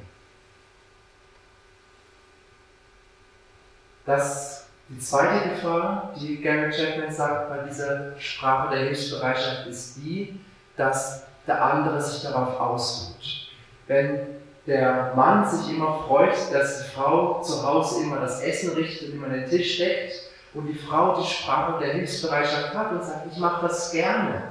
[4.07, 10.41] Das, die zweite Gefahr, die Gary Chapman sagt bei dieser Sprache der Hilfsbereitschaft, ist die,
[10.76, 13.51] dass der andere sich darauf ausruht.
[13.87, 14.38] Wenn
[14.69, 19.14] der Mann sich immer freut, dass die Frau zu Hause immer das Essen richtet und
[19.14, 20.12] immer den Tisch deckt
[20.53, 24.43] und die Frau die Sprache der Hilfsbereitschaft hat und sagt, ich mache das gerne.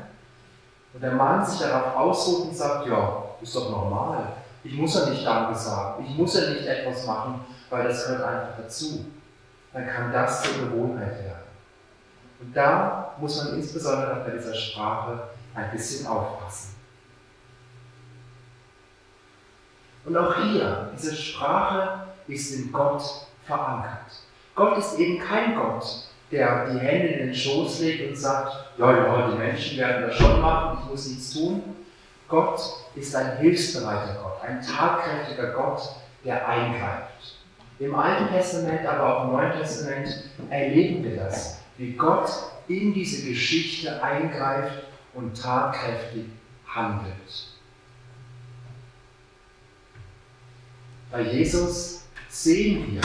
[0.94, 4.34] Und der Mann sich darauf ausruht und sagt, ja, ist doch normal.
[4.64, 6.04] Ich muss ja nicht Danke sagen.
[6.04, 9.06] Ich muss ja nicht etwas machen, weil das gehört einfach dazu.
[9.72, 11.48] Dann kann das zur Gewohnheit werden.
[12.40, 16.77] Und da muss man insbesondere bei dieser Sprache ein bisschen aufpassen.
[20.08, 23.04] Und auch hier, diese Sprache ist in Gott
[23.46, 24.08] verankert.
[24.56, 25.84] Gott ist eben kein Gott,
[26.32, 30.16] der die Hände in den Schoß legt und sagt, ja, ja, die Menschen werden das
[30.16, 31.62] schon machen, ich muss nichts tun.
[32.30, 32.60] Gott
[32.96, 35.82] ist ein hilfsbereiter Gott, ein tatkräftiger Gott,
[36.24, 37.36] der eingreift.
[37.80, 40.08] Im Alten Testament, aber auch im Neuen Testament
[40.50, 42.30] erleben wir das, wie Gott
[42.70, 44.84] in diese Geschichte eingreift
[45.14, 46.26] und tatkräftig
[46.66, 47.57] handelt.
[51.10, 53.02] Bei Jesus sehen wir,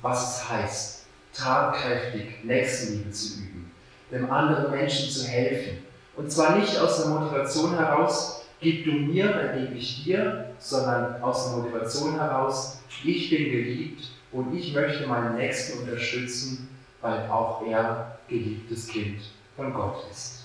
[0.00, 3.70] was es heißt, tatkräftig Nächstenliebe zu üben,
[4.10, 5.78] dem anderen Menschen zu helfen.
[6.16, 11.20] Und zwar nicht aus der Motivation heraus, gib du mir, dann gebe ich dir, sondern
[11.22, 16.68] aus der Motivation heraus, ich bin geliebt und ich möchte meinen Nächsten unterstützen,
[17.02, 19.20] weil auch er geliebtes Kind
[19.56, 20.41] von Gott ist.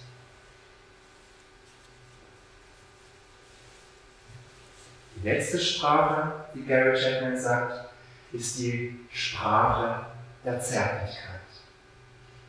[5.24, 7.90] Die letzte Sprache, die Gary Chapman sagt,
[8.34, 10.06] ist die Sprache
[10.46, 11.42] der Zärtlichkeit.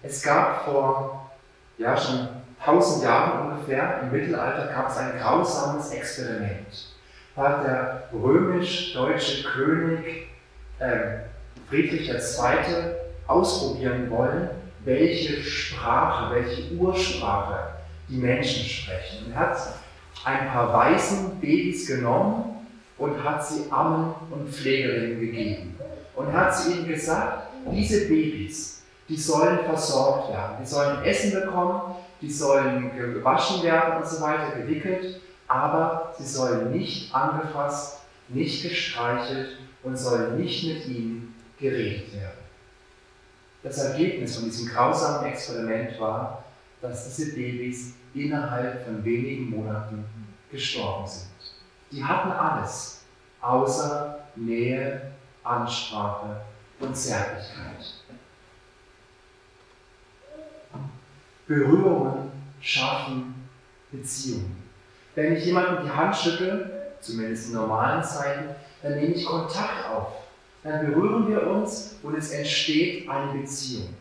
[0.03, 1.31] Es gab vor
[1.79, 2.29] ja, schon
[2.63, 6.95] tausend Jahren ungefähr, im Mittelalter, gab es ein grausames Experiment.
[7.35, 10.29] Da hat der römisch-deutsche König
[10.79, 11.21] äh,
[11.69, 12.17] Friedrich II.
[13.27, 14.51] ausprobieren wollen,
[14.85, 17.75] welche Sprache, welche Ursprache
[18.09, 19.27] die Menschen sprechen.
[19.27, 19.57] Und hat
[20.25, 22.58] ein paar weißen Babys genommen
[22.99, 25.79] und hat sie Ammen und Pflegerinnen gegeben.
[26.15, 31.95] Und hat sie ihnen gesagt, diese Babys, die sollen versorgt werden, die sollen Essen bekommen,
[32.21, 39.57] die sollen gewaschen werden und so weiter, gewickelt, aber sie sollen nicht angefasst, nicht gestreichelt
[39.83, 42.39] und sollen nicht mit ihnen geredet werden.
[43.63, 46.45] Das Ergebnis von diesem grausamen Experiment war,
[46.81, 50.05] dass diese Babys innerhalb von wenigen Monaten
[50.51, 51.38] gestorben sind.
[51.91, 53.05] Die hatten alles,
[53.41, 55.13] außer Nähe,
[55.43, 56.43] Ansprache
[56.81, 57.95] und Zärtlichkeit.
[61.47, 62.31] Berührungen
[62.61, 63.49] schaffen
[63.91, 64.69] Beziehungen.
[65.15, 70.09] Wenn ich jemandem die Hand schüttle, zumindest in normalen Zeiten, dann nehme ich Kontakt auf.
[70.63, 73.95] Dann berühren wir uns und es entsteht eine Beziehung.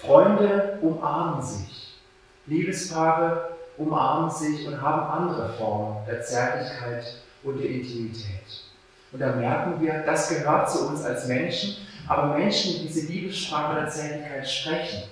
[0.00, 1.98] Freunde umarmen sich.
[2.46, 7.04] Liebespaare umarmen sich und haben andere Formen der Zärtlichkeit
[7.42, 8.64] und der Intimität.
[9.12, 11.76] Und da merken wir, das gehört zu uns als Menschen,
[12.08, 15.02] Aber Menschen, die diese Liebessprache der Zärtlichkeit sprechen,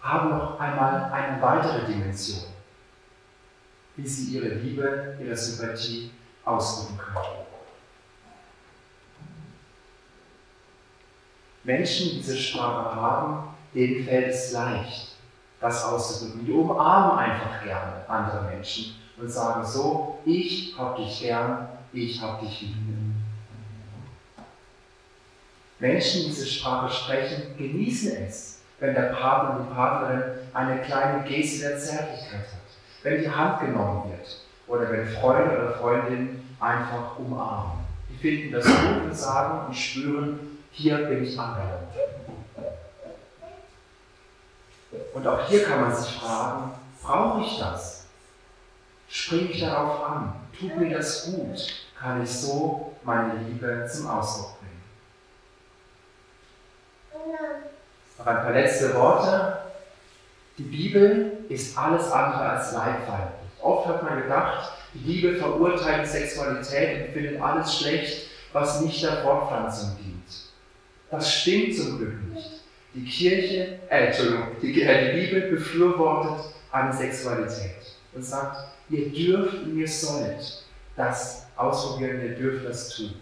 [0.00, 2.44] haben noch einmal eine weitere Dimension,
[3.96, 6.10] wie sie ihre Liebe, ihre Sympathie
[6.44, 7.46] ausdrücken können.
[11.64, 15.15] Menschen, die diese Sprache haben, denen fällt es leicht,
[15.66, 16.46] das auszudrücken.
[16.46, 22.40] Die umarmen einfach gerne andere Menschen und sagen so, ich hab dich gern, ich hab
[22.40, 22.76] dich lieb.
[25.78, 30.22] Menschen, die diese Sprache sprechen, genießen es, wenn der Partner und die Partnerin
[30.54, 35.74] eine kleine Geste der Zärtlichkeit hat, wenn die Hand genommen wird oder wenn Freunde oder
[35.74, 37.84] Freundinnen einfach umarmen.
[38.08, 41.92] Die finden das gut und sagen und spüren, hier bin ich angelangt.
[45.14, 46.72] Und auch hier kann man sich fragen,
[47.02, 48.04] brauche ich das?
[49.08, 50.34] Springe ich darauf an?
[50.58, 51.66] Tut mir das gut?
[51.98, 54.82] Kann ich so meine Liebe zum Ausdruck bringen?
[58.18, 59.58] Noch ein paar letzte Worte.
[60.58, 63.50] Die Bibel ist alles andere als leibfeindlich.
[63.60, 69.22] Oft hat man gedacht, die Liebe verurteilt Sexualität und findet alles schlecht, was nicht der
[69.22, 70.24] Fortpflanzung dient.
[71.10, 72.62] Das stimmt zum Glück nicht.
[72.96, 77.76] Die Kirche, äh, Entschuldigung, die, äh, die Bibel befürwortet eine Sexualität
[78.14, 80.64] und sagt, ihr dürft und ihr sollt
[80.96, 83.14] das ausprobieren, ihr dürft das tun.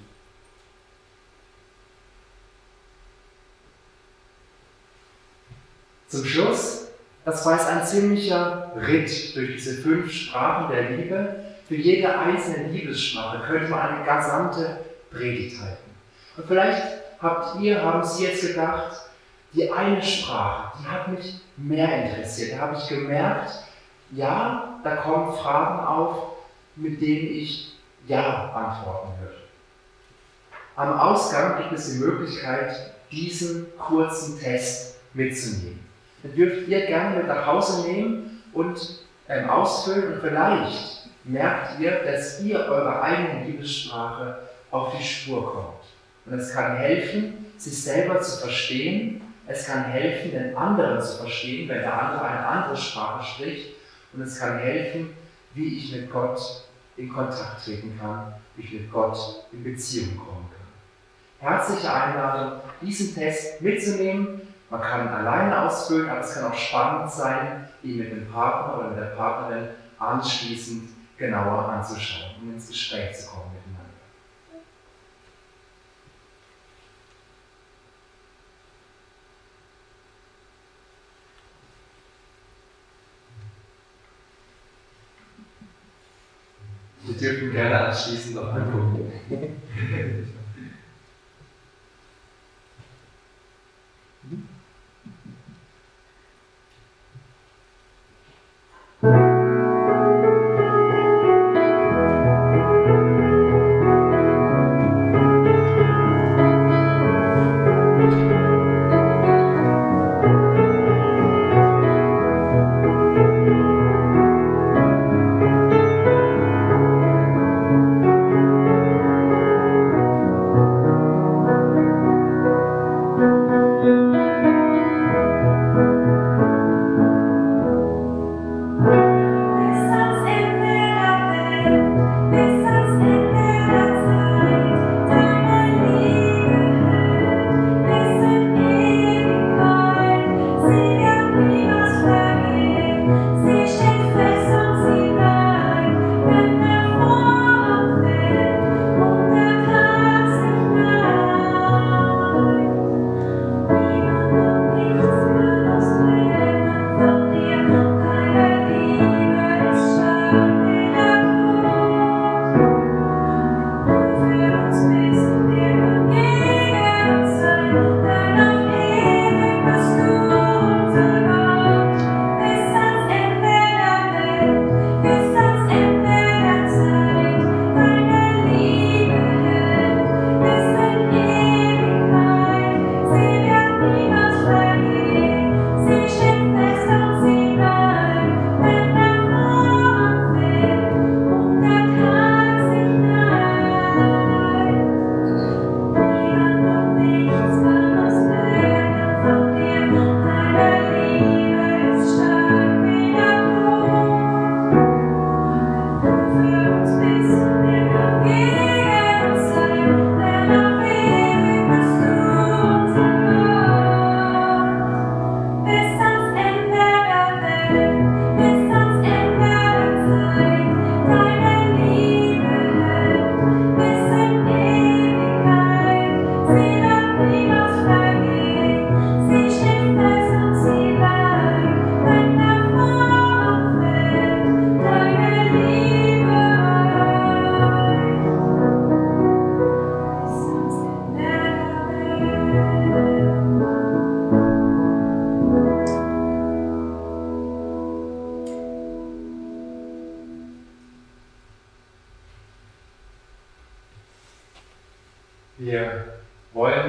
[6.06, 6.86] Zum Schluss,
[7.24, 11.34] das war jetzt ein ziemlicher Ritt durch diese fünf Sprachen der Liebe.
[11.66, 14.78] Für jede einzelne Liebessprache könnte man eine gesamte
[15.10, 15.90] Predigt halten.
[16.36, 16.82] Und vielleicht
[17.20, 19.10] habt ihr, haben Sie jetzt gedacht,
[19.54, 22.52] die eine Sprache, die hat mich mehr interessiert.
[22.52, 23.50] Da habe ich gemerkt,
[24.10, 26.32] ja, da kommen Fragen auf,
[26.76, 27.74] mit denen ich
[28.06, 29.34] Ja antworten würde.
[30.76, 35.80] Am Ausgang gibt es die Möglichkeit, diesen kurzen Test mitzunehmen.
[36.22, 42.02] Den dürft ihr gerne mit nach Hause nehmen und ähm, ausfüllen und vielleicht merkt ihr,
[42.04, 44.38] dass ihr eurer eigenen Liebessprache
[44.70, 45.84] auf die Spur kommt.
[46.26, 49.20] Und es kann helfen, sich selber zu verstehen.
[49.46, 53.74] Es kann helfen, den anderen zu verstehen, wenn der andere eine andere Sprache spricht.
[54.12, 55.14] Und es kann helfen,
[55.54, 56.40] wie ich mit Gott
[56.96, 61.50] in Kontakt treten kann, wie ich mit Gott in Beziehung kommen kann.
[61.50, 64.40] Herzliche Einladung, diesen Test mitzunehmen.
[64.70, 68.78] Man kann ihn alleine ausfüllen, aber es kann auch spannend sein, ihn mit dem Partner
[68.78, 69.68] oder mit der Partnerin
[69.98, 70.88] anschließend
[71.18, 73.54] genauer anzuschauen, um ins Gespräch zu kommen.
[87.06, 89.12] Wir dürfen gerne anschließend noch angucken.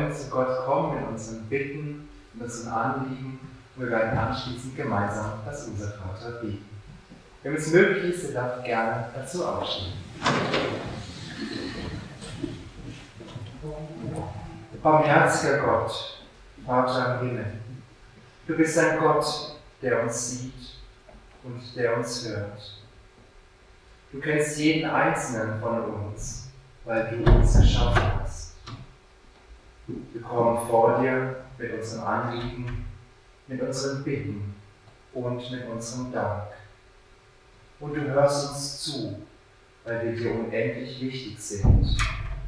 [0.06, 3.40] wollen zu Gott kommen mit unseren Bitten, mit unseren Anliegen
[3.76, 6.70] und wir werden anschließend gemeinsam das Unser Vater beten.
[7.44, 9.94] Wenn es möglich ist, ihr darf gerne dazu aufstehen.
[14.82, 16.20] Barmherziger Gott,
[16.66, 17.54] Vater im Himmel,
[18.48, 20.54] du bist ein Gott, der uns sieht
[21.44, 22.82] und der uns hört.
[24.12, 26.50] Du kennst jeden einzelnen von uns,
[26.84, 28.25] weil du uns erschaffen hast.
[29.88, 32.86] Wir kommen vor dir mit unserem Anliegen,
[33.48, 34.56] mit unseren Bitten
[35.14, 36.44] und mit unserem Dank.
[37.80, 39.20] Und du hörst uns zu,
[39.84, 41.98] weil wir dir unendlich wichtig sind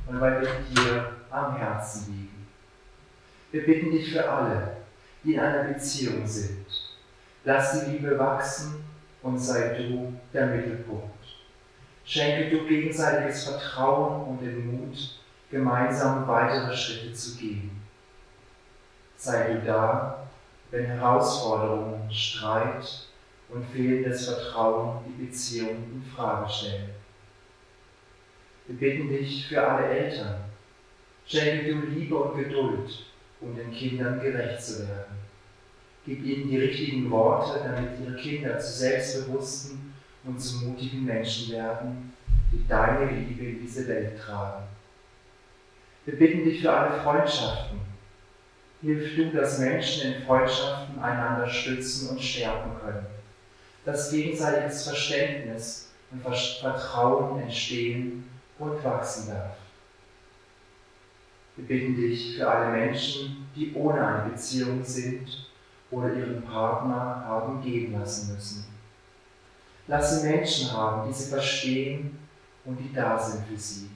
[0.07, 2.47] und weil wir dir am Herzen liegen.
[3.51, 4.77] Wir bitten dich für alle,
[5.23, 6.65] die in einer Beziehung sind.
[7.43, 8.83] Lass die Liebe wachsen
[9.21, 11.13] und sei du der Mittelpunkt.
[12.03, 15.19] Schenke du gegenseitiges Vertrauen und den Mut,
[15.49, 17.71] gemeinsam weitere Schritte zu gehen.
[19.15, 20.27] Sei du da,
[20.71, 23.07] wenn Herausforderungen, Streit
[23.49, 26.89] und fehlendes Vertrauen die Beziehung in Frage stellen.
[28.67, 30.41] Wir bitten dich für alle Eltern.
[31.25, 33.05] Schenke du Liebe und Geduld,
[33.39, 35.17] um den Kindern gerecht zu werden.
[36.05, 39.93] Gib ihnen die richtigen Worte, damit ihre Kinder zu selbstbewussten
[40.23, 42.13] und zu mutigen Menschen werden,
[42.51, 44.63] die deine Liebe in diese Welt tragen.
[46.07, 47.81] Wir bitten dich für alle Freundschaften.
[48.81, 53.05] Hilf du, dass Menschen in Freundschaften einander stützen und stärken können,
[53.83, 58.23] dass gegenseitiges Verständnis und Vertrauen entstehen
[58.57, 59.57] und wachsen darf.
[61.57, 65.49] Wir bitten dich für alle Menschen, die ohne eine Beziehung sind
[65.91, 68.65] oder ihren Partner haben gehen lassen müssen.
[69.87, 72.17] Lass sie Menschen haben, die sie verstehen
[72.63, 73.89] und die da sind für sie.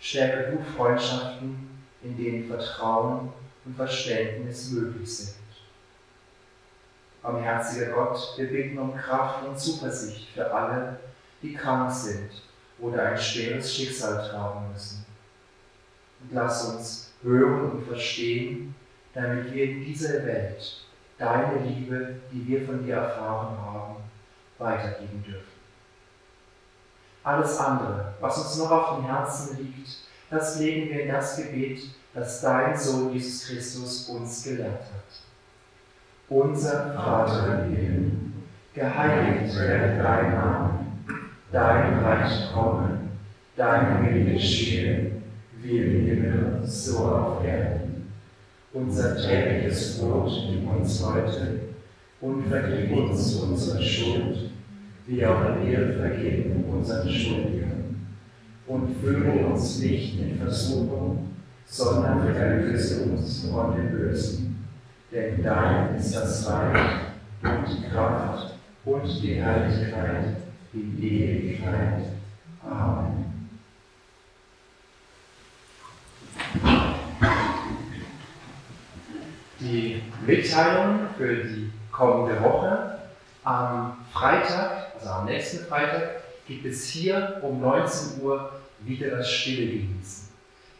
[0.00, 1.68] Stärke du Freundschaften,
[2.02, 3.32] in denen Vertrauen
[3.64, 5.34] und Verständnis möglich sind.
[7.22, 10.98] Barmherziger Gott, wir bitten um Kraft und Zuversicht für alle,
[11.42, 12.30] die krank sind
[12.78, 15.04] oder ein schweres Schicksal tragen müssen.
[16.20, 18.74] Und lass uns hören und verstehen,
[19.14, 20.84] damit wir in dieser Welt
[21.18, 23.96] deine Liebe, die wir von dir erfahren haben,
[24.58, 25.57] weitergeben dürfen.
[27.28, 29.98] Alles andere, was uns noch auf dem Herzen liegt,
[30.30, 31.80] das legen wir in das Gebet,
[32.14, 35.20] das dein Sohn Jesus Christus uns gelehrt hat.
[36.30, 38.12] Unser Vater im Himmel,
[38.72, 40.86] geheiligt werde dein Name,
[41.52, 42.98] dein Reich komme,
[43.58, 45.12] dein Wille geschehe,
[45.60, 48.10] wie im Himmel, so auf Erden.
[48.72, 51.60] Unser tägliches Brot gib uns heute
[52.22, 54.48] und vergib uns unsere Schuld,
[55.08, 58.06] wie auch wir vergeben unseren Schuldigern.
[58.66, 61.30] Und führe uns nicht in Versuchung,
[61.64, 64.68] sondern erlöse uns von dem Bösen.
[65.10, 66.98] Denn dein ist das Reich
[67.42, 68.52] und die Kraft
[68.84, 70.36] und die Herrlichkeit
[70.74, 72.02] in Ewigkeit.
[72.62, 73.48] Amen.
[79.60, 82.98] Die Mitteilung für die kommende Woche
[83.44, 89.66] am Freitag, also am nächsten Freitag, gibt es hier um 19 Uhr wieder das Stille
[89.66, 90.28] genießen.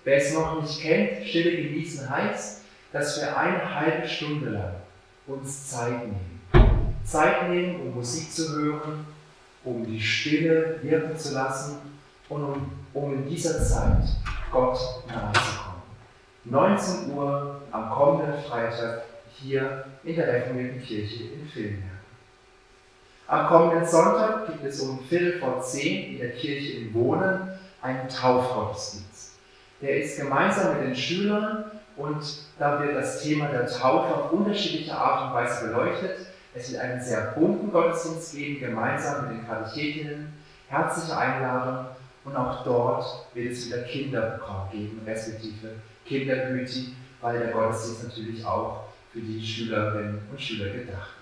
[0.04, 2.62] Wer es noch nicht kennt, Stille genießen heißt,
[2.92, 4.74] dass wir eine halbe Stunde lang
[5.26, 6.40] uns Zeit nehmen.
[7.04, 9.06] Zeit nehmen, um Musik zu hören,
[9.64, 11.78] um die Stille wirken zu lassen
[12.28, 14.04] und um, um in dieser Zeit
[14.50, 15.82] Gott nahe zu kommen.
[16.44, 19.02] 19 Uhr am kommenden Freitag
[19.34, 21.87] hier in der reformierten Kirche in Villenberg.
[23.28, 27.52] Am kommenden Sonntag gibt es um Viertel vor zehn in der Kirche in Wohnen
[27.82, 29.32] einen Taufgottesdienst.
[29.82, 31.64] Der ist gemeinsam mit den Schülern
[31.98, 32.22] und
[32.58, 36.16] da wird das Thema der Taufe auf unterschiedliche Art und Weise beleuchtet.
[36.54, 40.32] Es wird einen sehr bunten Gottesdienst geben, gemeinsam mit den Katechetinnen.
[40.68, 41.84] Herzliche Einladung
[42.24, 45.74] und auch dort wird es wieder Kinderprogramm geben, respektive
[46.06, 51.18] Kindergüti, weil der Gottesdienst natürlich auch für die Schülerinnen und Schüler gedacht ist.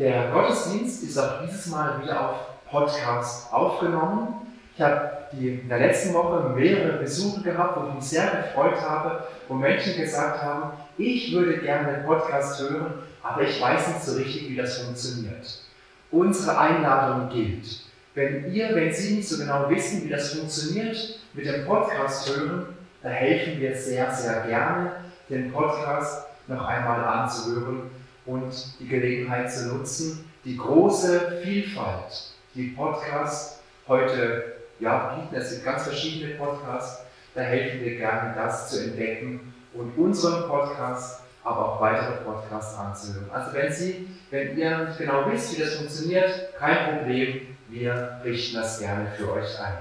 [0.00, 2.36] Der Gottesdienst ist auch dieses Mal wieder auf
[2.70, 4.46] Podcast aufgenommen.
[4.74, 9.24] Ich habe in der letzten Woche mehrere Besuche gehabt, wo ich mich sehr gefreut habe,
[9.46, 14.16] wo Menschen gesagt haben, ich würde gerne den Podcast hören, aber ich weiß nicht so
[14.16, 15.64] richtig, wie das funktioniert.
[16.10, 17.82] Unsere Einladung gilt.
[18.14, 20.96] Wenn ihr, wenn Sie nicht so genau wissen, wie das funktioniert,
[21.34, 22.68] mit dem Podcast hören,
[23.02, 24.92] da helfen wir sehr, sehr gerne,
[25.28, 33.60] den Podcast noch einmal anzuhören und die Gelegenheit zu nutzen, die große Vielfalt, die Podcast
[33.86, 35.34] heute ja, bieten.
[35.34, 37.04] Es gibt ganz verschiedene Podcasts.
[37.34, 43.30] Da helfen wir gerne, das zu entdecken und unseren Podcast, aber auch weitere Podcasts anzuhören.
[43.30, 48.80] Also wenn Sie, wenn ihr genau wisst, wie das funktioniert, kein Problem, wir richten das
[48.80, 49.78] gerne für euch ein.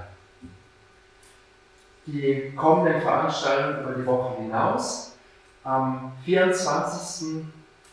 [2.06, 5.16] Die kommenden Veranstaltungen über die Woche hinaus.
[5.64, 7.44] Am 24.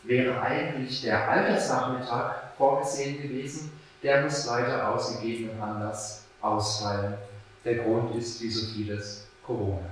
[0.07, 3.72] wäre eigentlich der Altersnachmittag vorgesehen gewesen.
[4.02, 7.14] Der muss leider aus gegebenem Anlass ausfallen.
[7.64, 9.90] Der Grund ist, wie so vieles, Corona.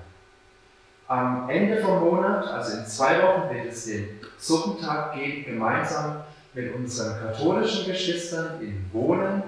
[1.06, 6.22] Am Ende vom Monat, also in zwei Wochen, wird es den Suppentag geben, gemeinsam
[6.54, 9.42] mit unseren katholischen Geschwistern in Wohnen.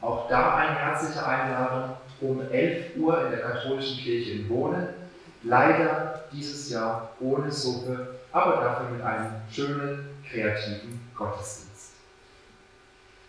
[0.00, 4.88] Auch da eine herzliche Einladung um 11 Uhr in der katholischen Kirche in Wohnen.
[5.44, 11.92] Leider dieses Jahr ohne Suppe, aber dafür mit einem schönen, kreativen Gottesdienst.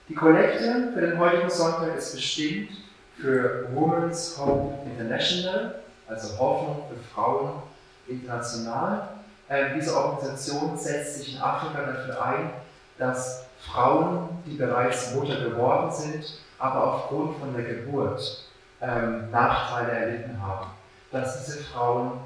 [0.09, 2.71] Die Kollekte für den heutigen Sonntag ist bestimmt
[3.17, 5.75] für Women's Hope International,
[6.07, 7.61] also Hoffnung für Frauen
[8.07, 9.09] international.
[9.49, 12.49] Ähm, diese Organisation setzt sich in Afrika dafür ein,
[12.97, 18.45] dass Frauen, die bereits Mutter geworden sind, aber aufgrund von der Geburt
[18.81, 20.71] ähm, Nachteile erlitten haben,
[21.11, 22.19] dass diese Frauen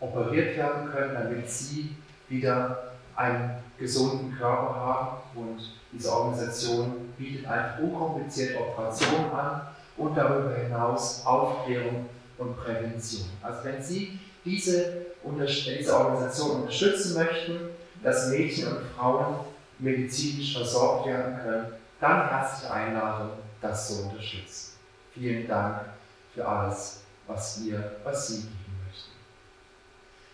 [0.00, 1.96] operiert werden können, damit sie
[2.34, 5.16] wieder einen gesunden Körper haben.
[5.34, 5.60] Und
[5.92, 9.62] diese Organisation bietet einfach unkompliziert Operationen an
[9.96, 12.06] und darüber hinaus Aufklärung
[12.38, 13.26] und Prävention.
[13.42, 17.58] Also wenn Sie diese, diese Organisation unterstützen möchten,
[18.02, 19.36] dass Mädchen und Frauen
[19.78, 21.66] medizinisch versorgt werden können,
[22.00, 23.30] dann herzliche Einladung,
[23.60, 24.72] das zu unterstützen.
[25.14, 25.80] Vielen Dank
[26.34, 29.12] für alles, was wir, was Sie geben möchten.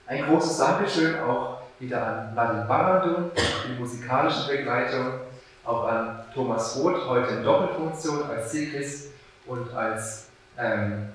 [0.06, 5.20] Ein großes Dankeschön auch wieder an Nadine Barandun für die musikalische Begleitung,
[5.64, 9.12] auch an Thomas Roth, heute in Doppelfunktion als Sigrist
[9.46, 10.28] und als
[10.58, 11.08] ähm,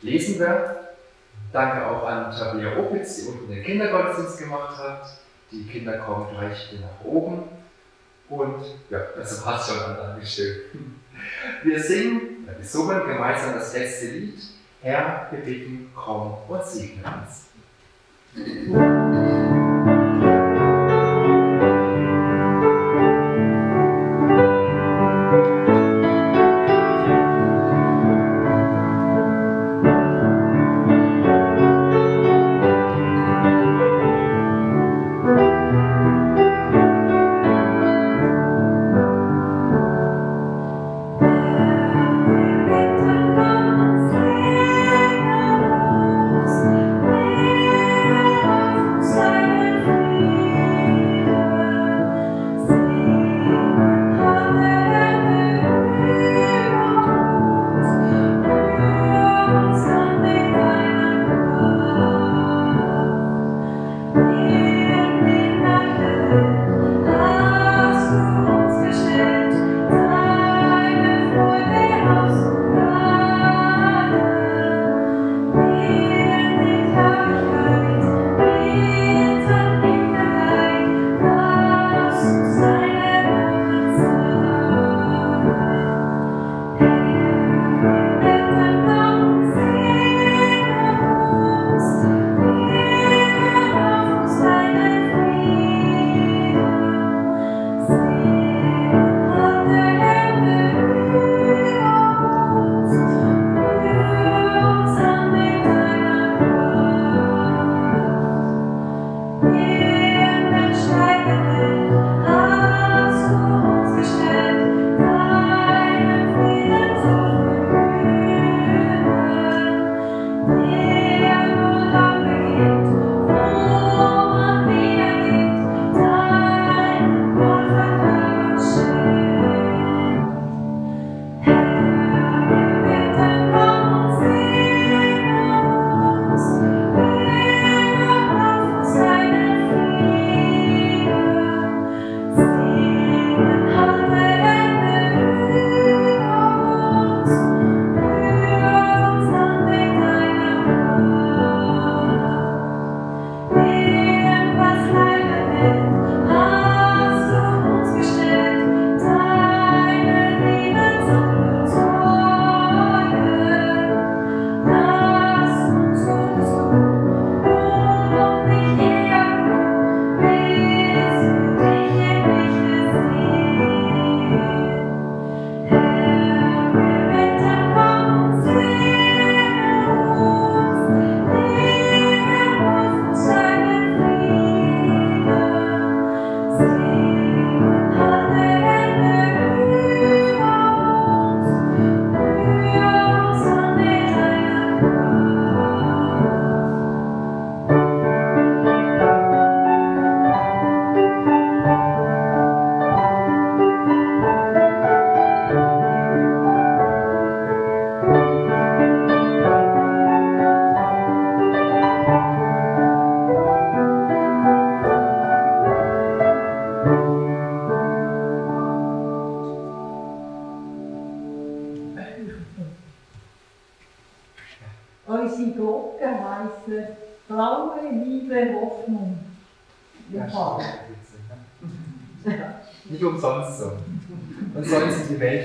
[0.00, 0.80] Lesender.
[1.52, 5.18] Danke auch an Tabea Opitz, die unten den Kindergottesdienst gemacht hat.
[5.52, 7.44] Die Kinder kommen gleich hier nach oben.
[8.28, 10.56] Und ja, das war's schon an Dankeschön.
[11.62, 14.38] Wir singen, wir summen gemeinsam das letzte Lied.
[14.82, 17.44] Herr, wir bitten, komm und segne uns.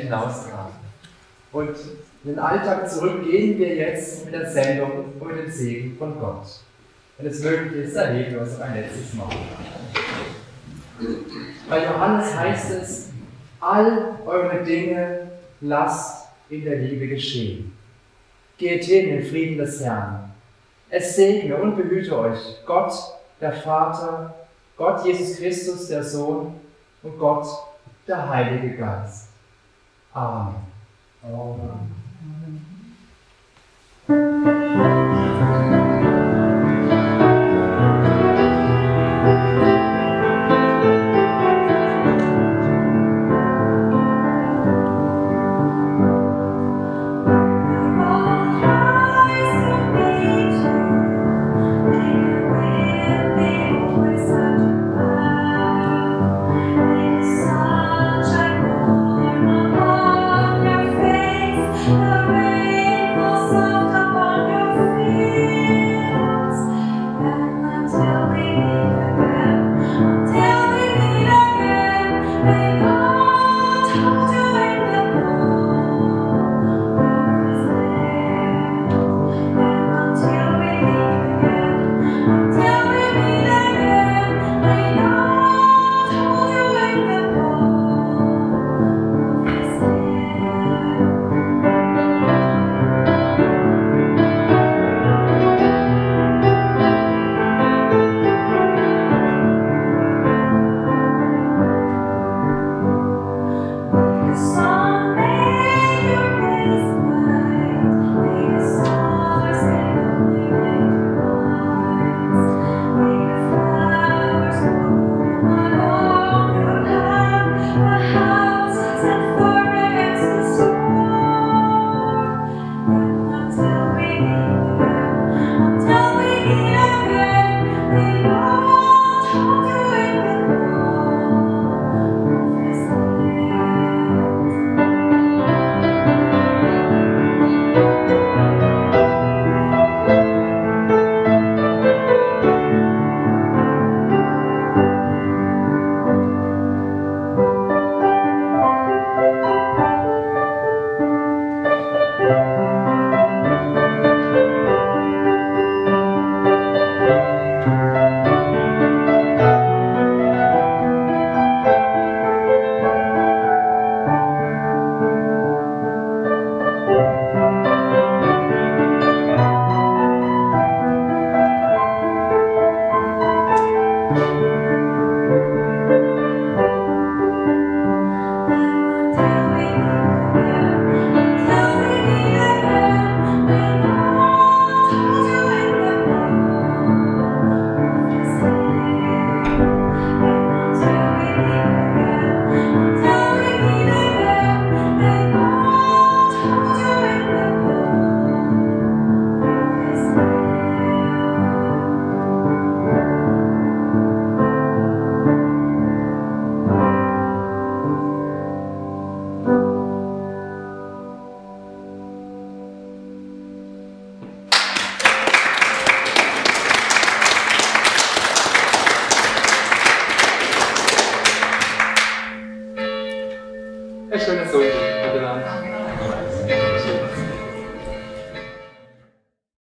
[0.10, 0.74] In hinaustragen.
[1.52, 1.76] Und
[2.24, 6.20] in den Alltag zurück gehen wir jetzt mit der Sendung und mit dem Segen von
[6.20, 6.46] Gott.
[7.18, 9.30] Wenn es möglich ist, erheben wir uns ein letztes Mal.
[11.70, 13.10] Bei Johannes heißt es,
[13.60, 15.32] all eure Dinge
[15.62, 17.74] lasst in der Liebe geschehen.
[18.58, 20.32] Geht hin im Frieden des Herrn.
[20.90, 22.94] Es segne und behüte euch Gott,
[23.40, 24.34] der Vater,
[24.76, 26.56] Gott Jesus Christus, der Sohn
[27.04, 27.48] und Gott,
[28.08, 29.29] der Heilige Geist.
[30.20, 30.54] Amen.
[34.10, 35.79] Amen.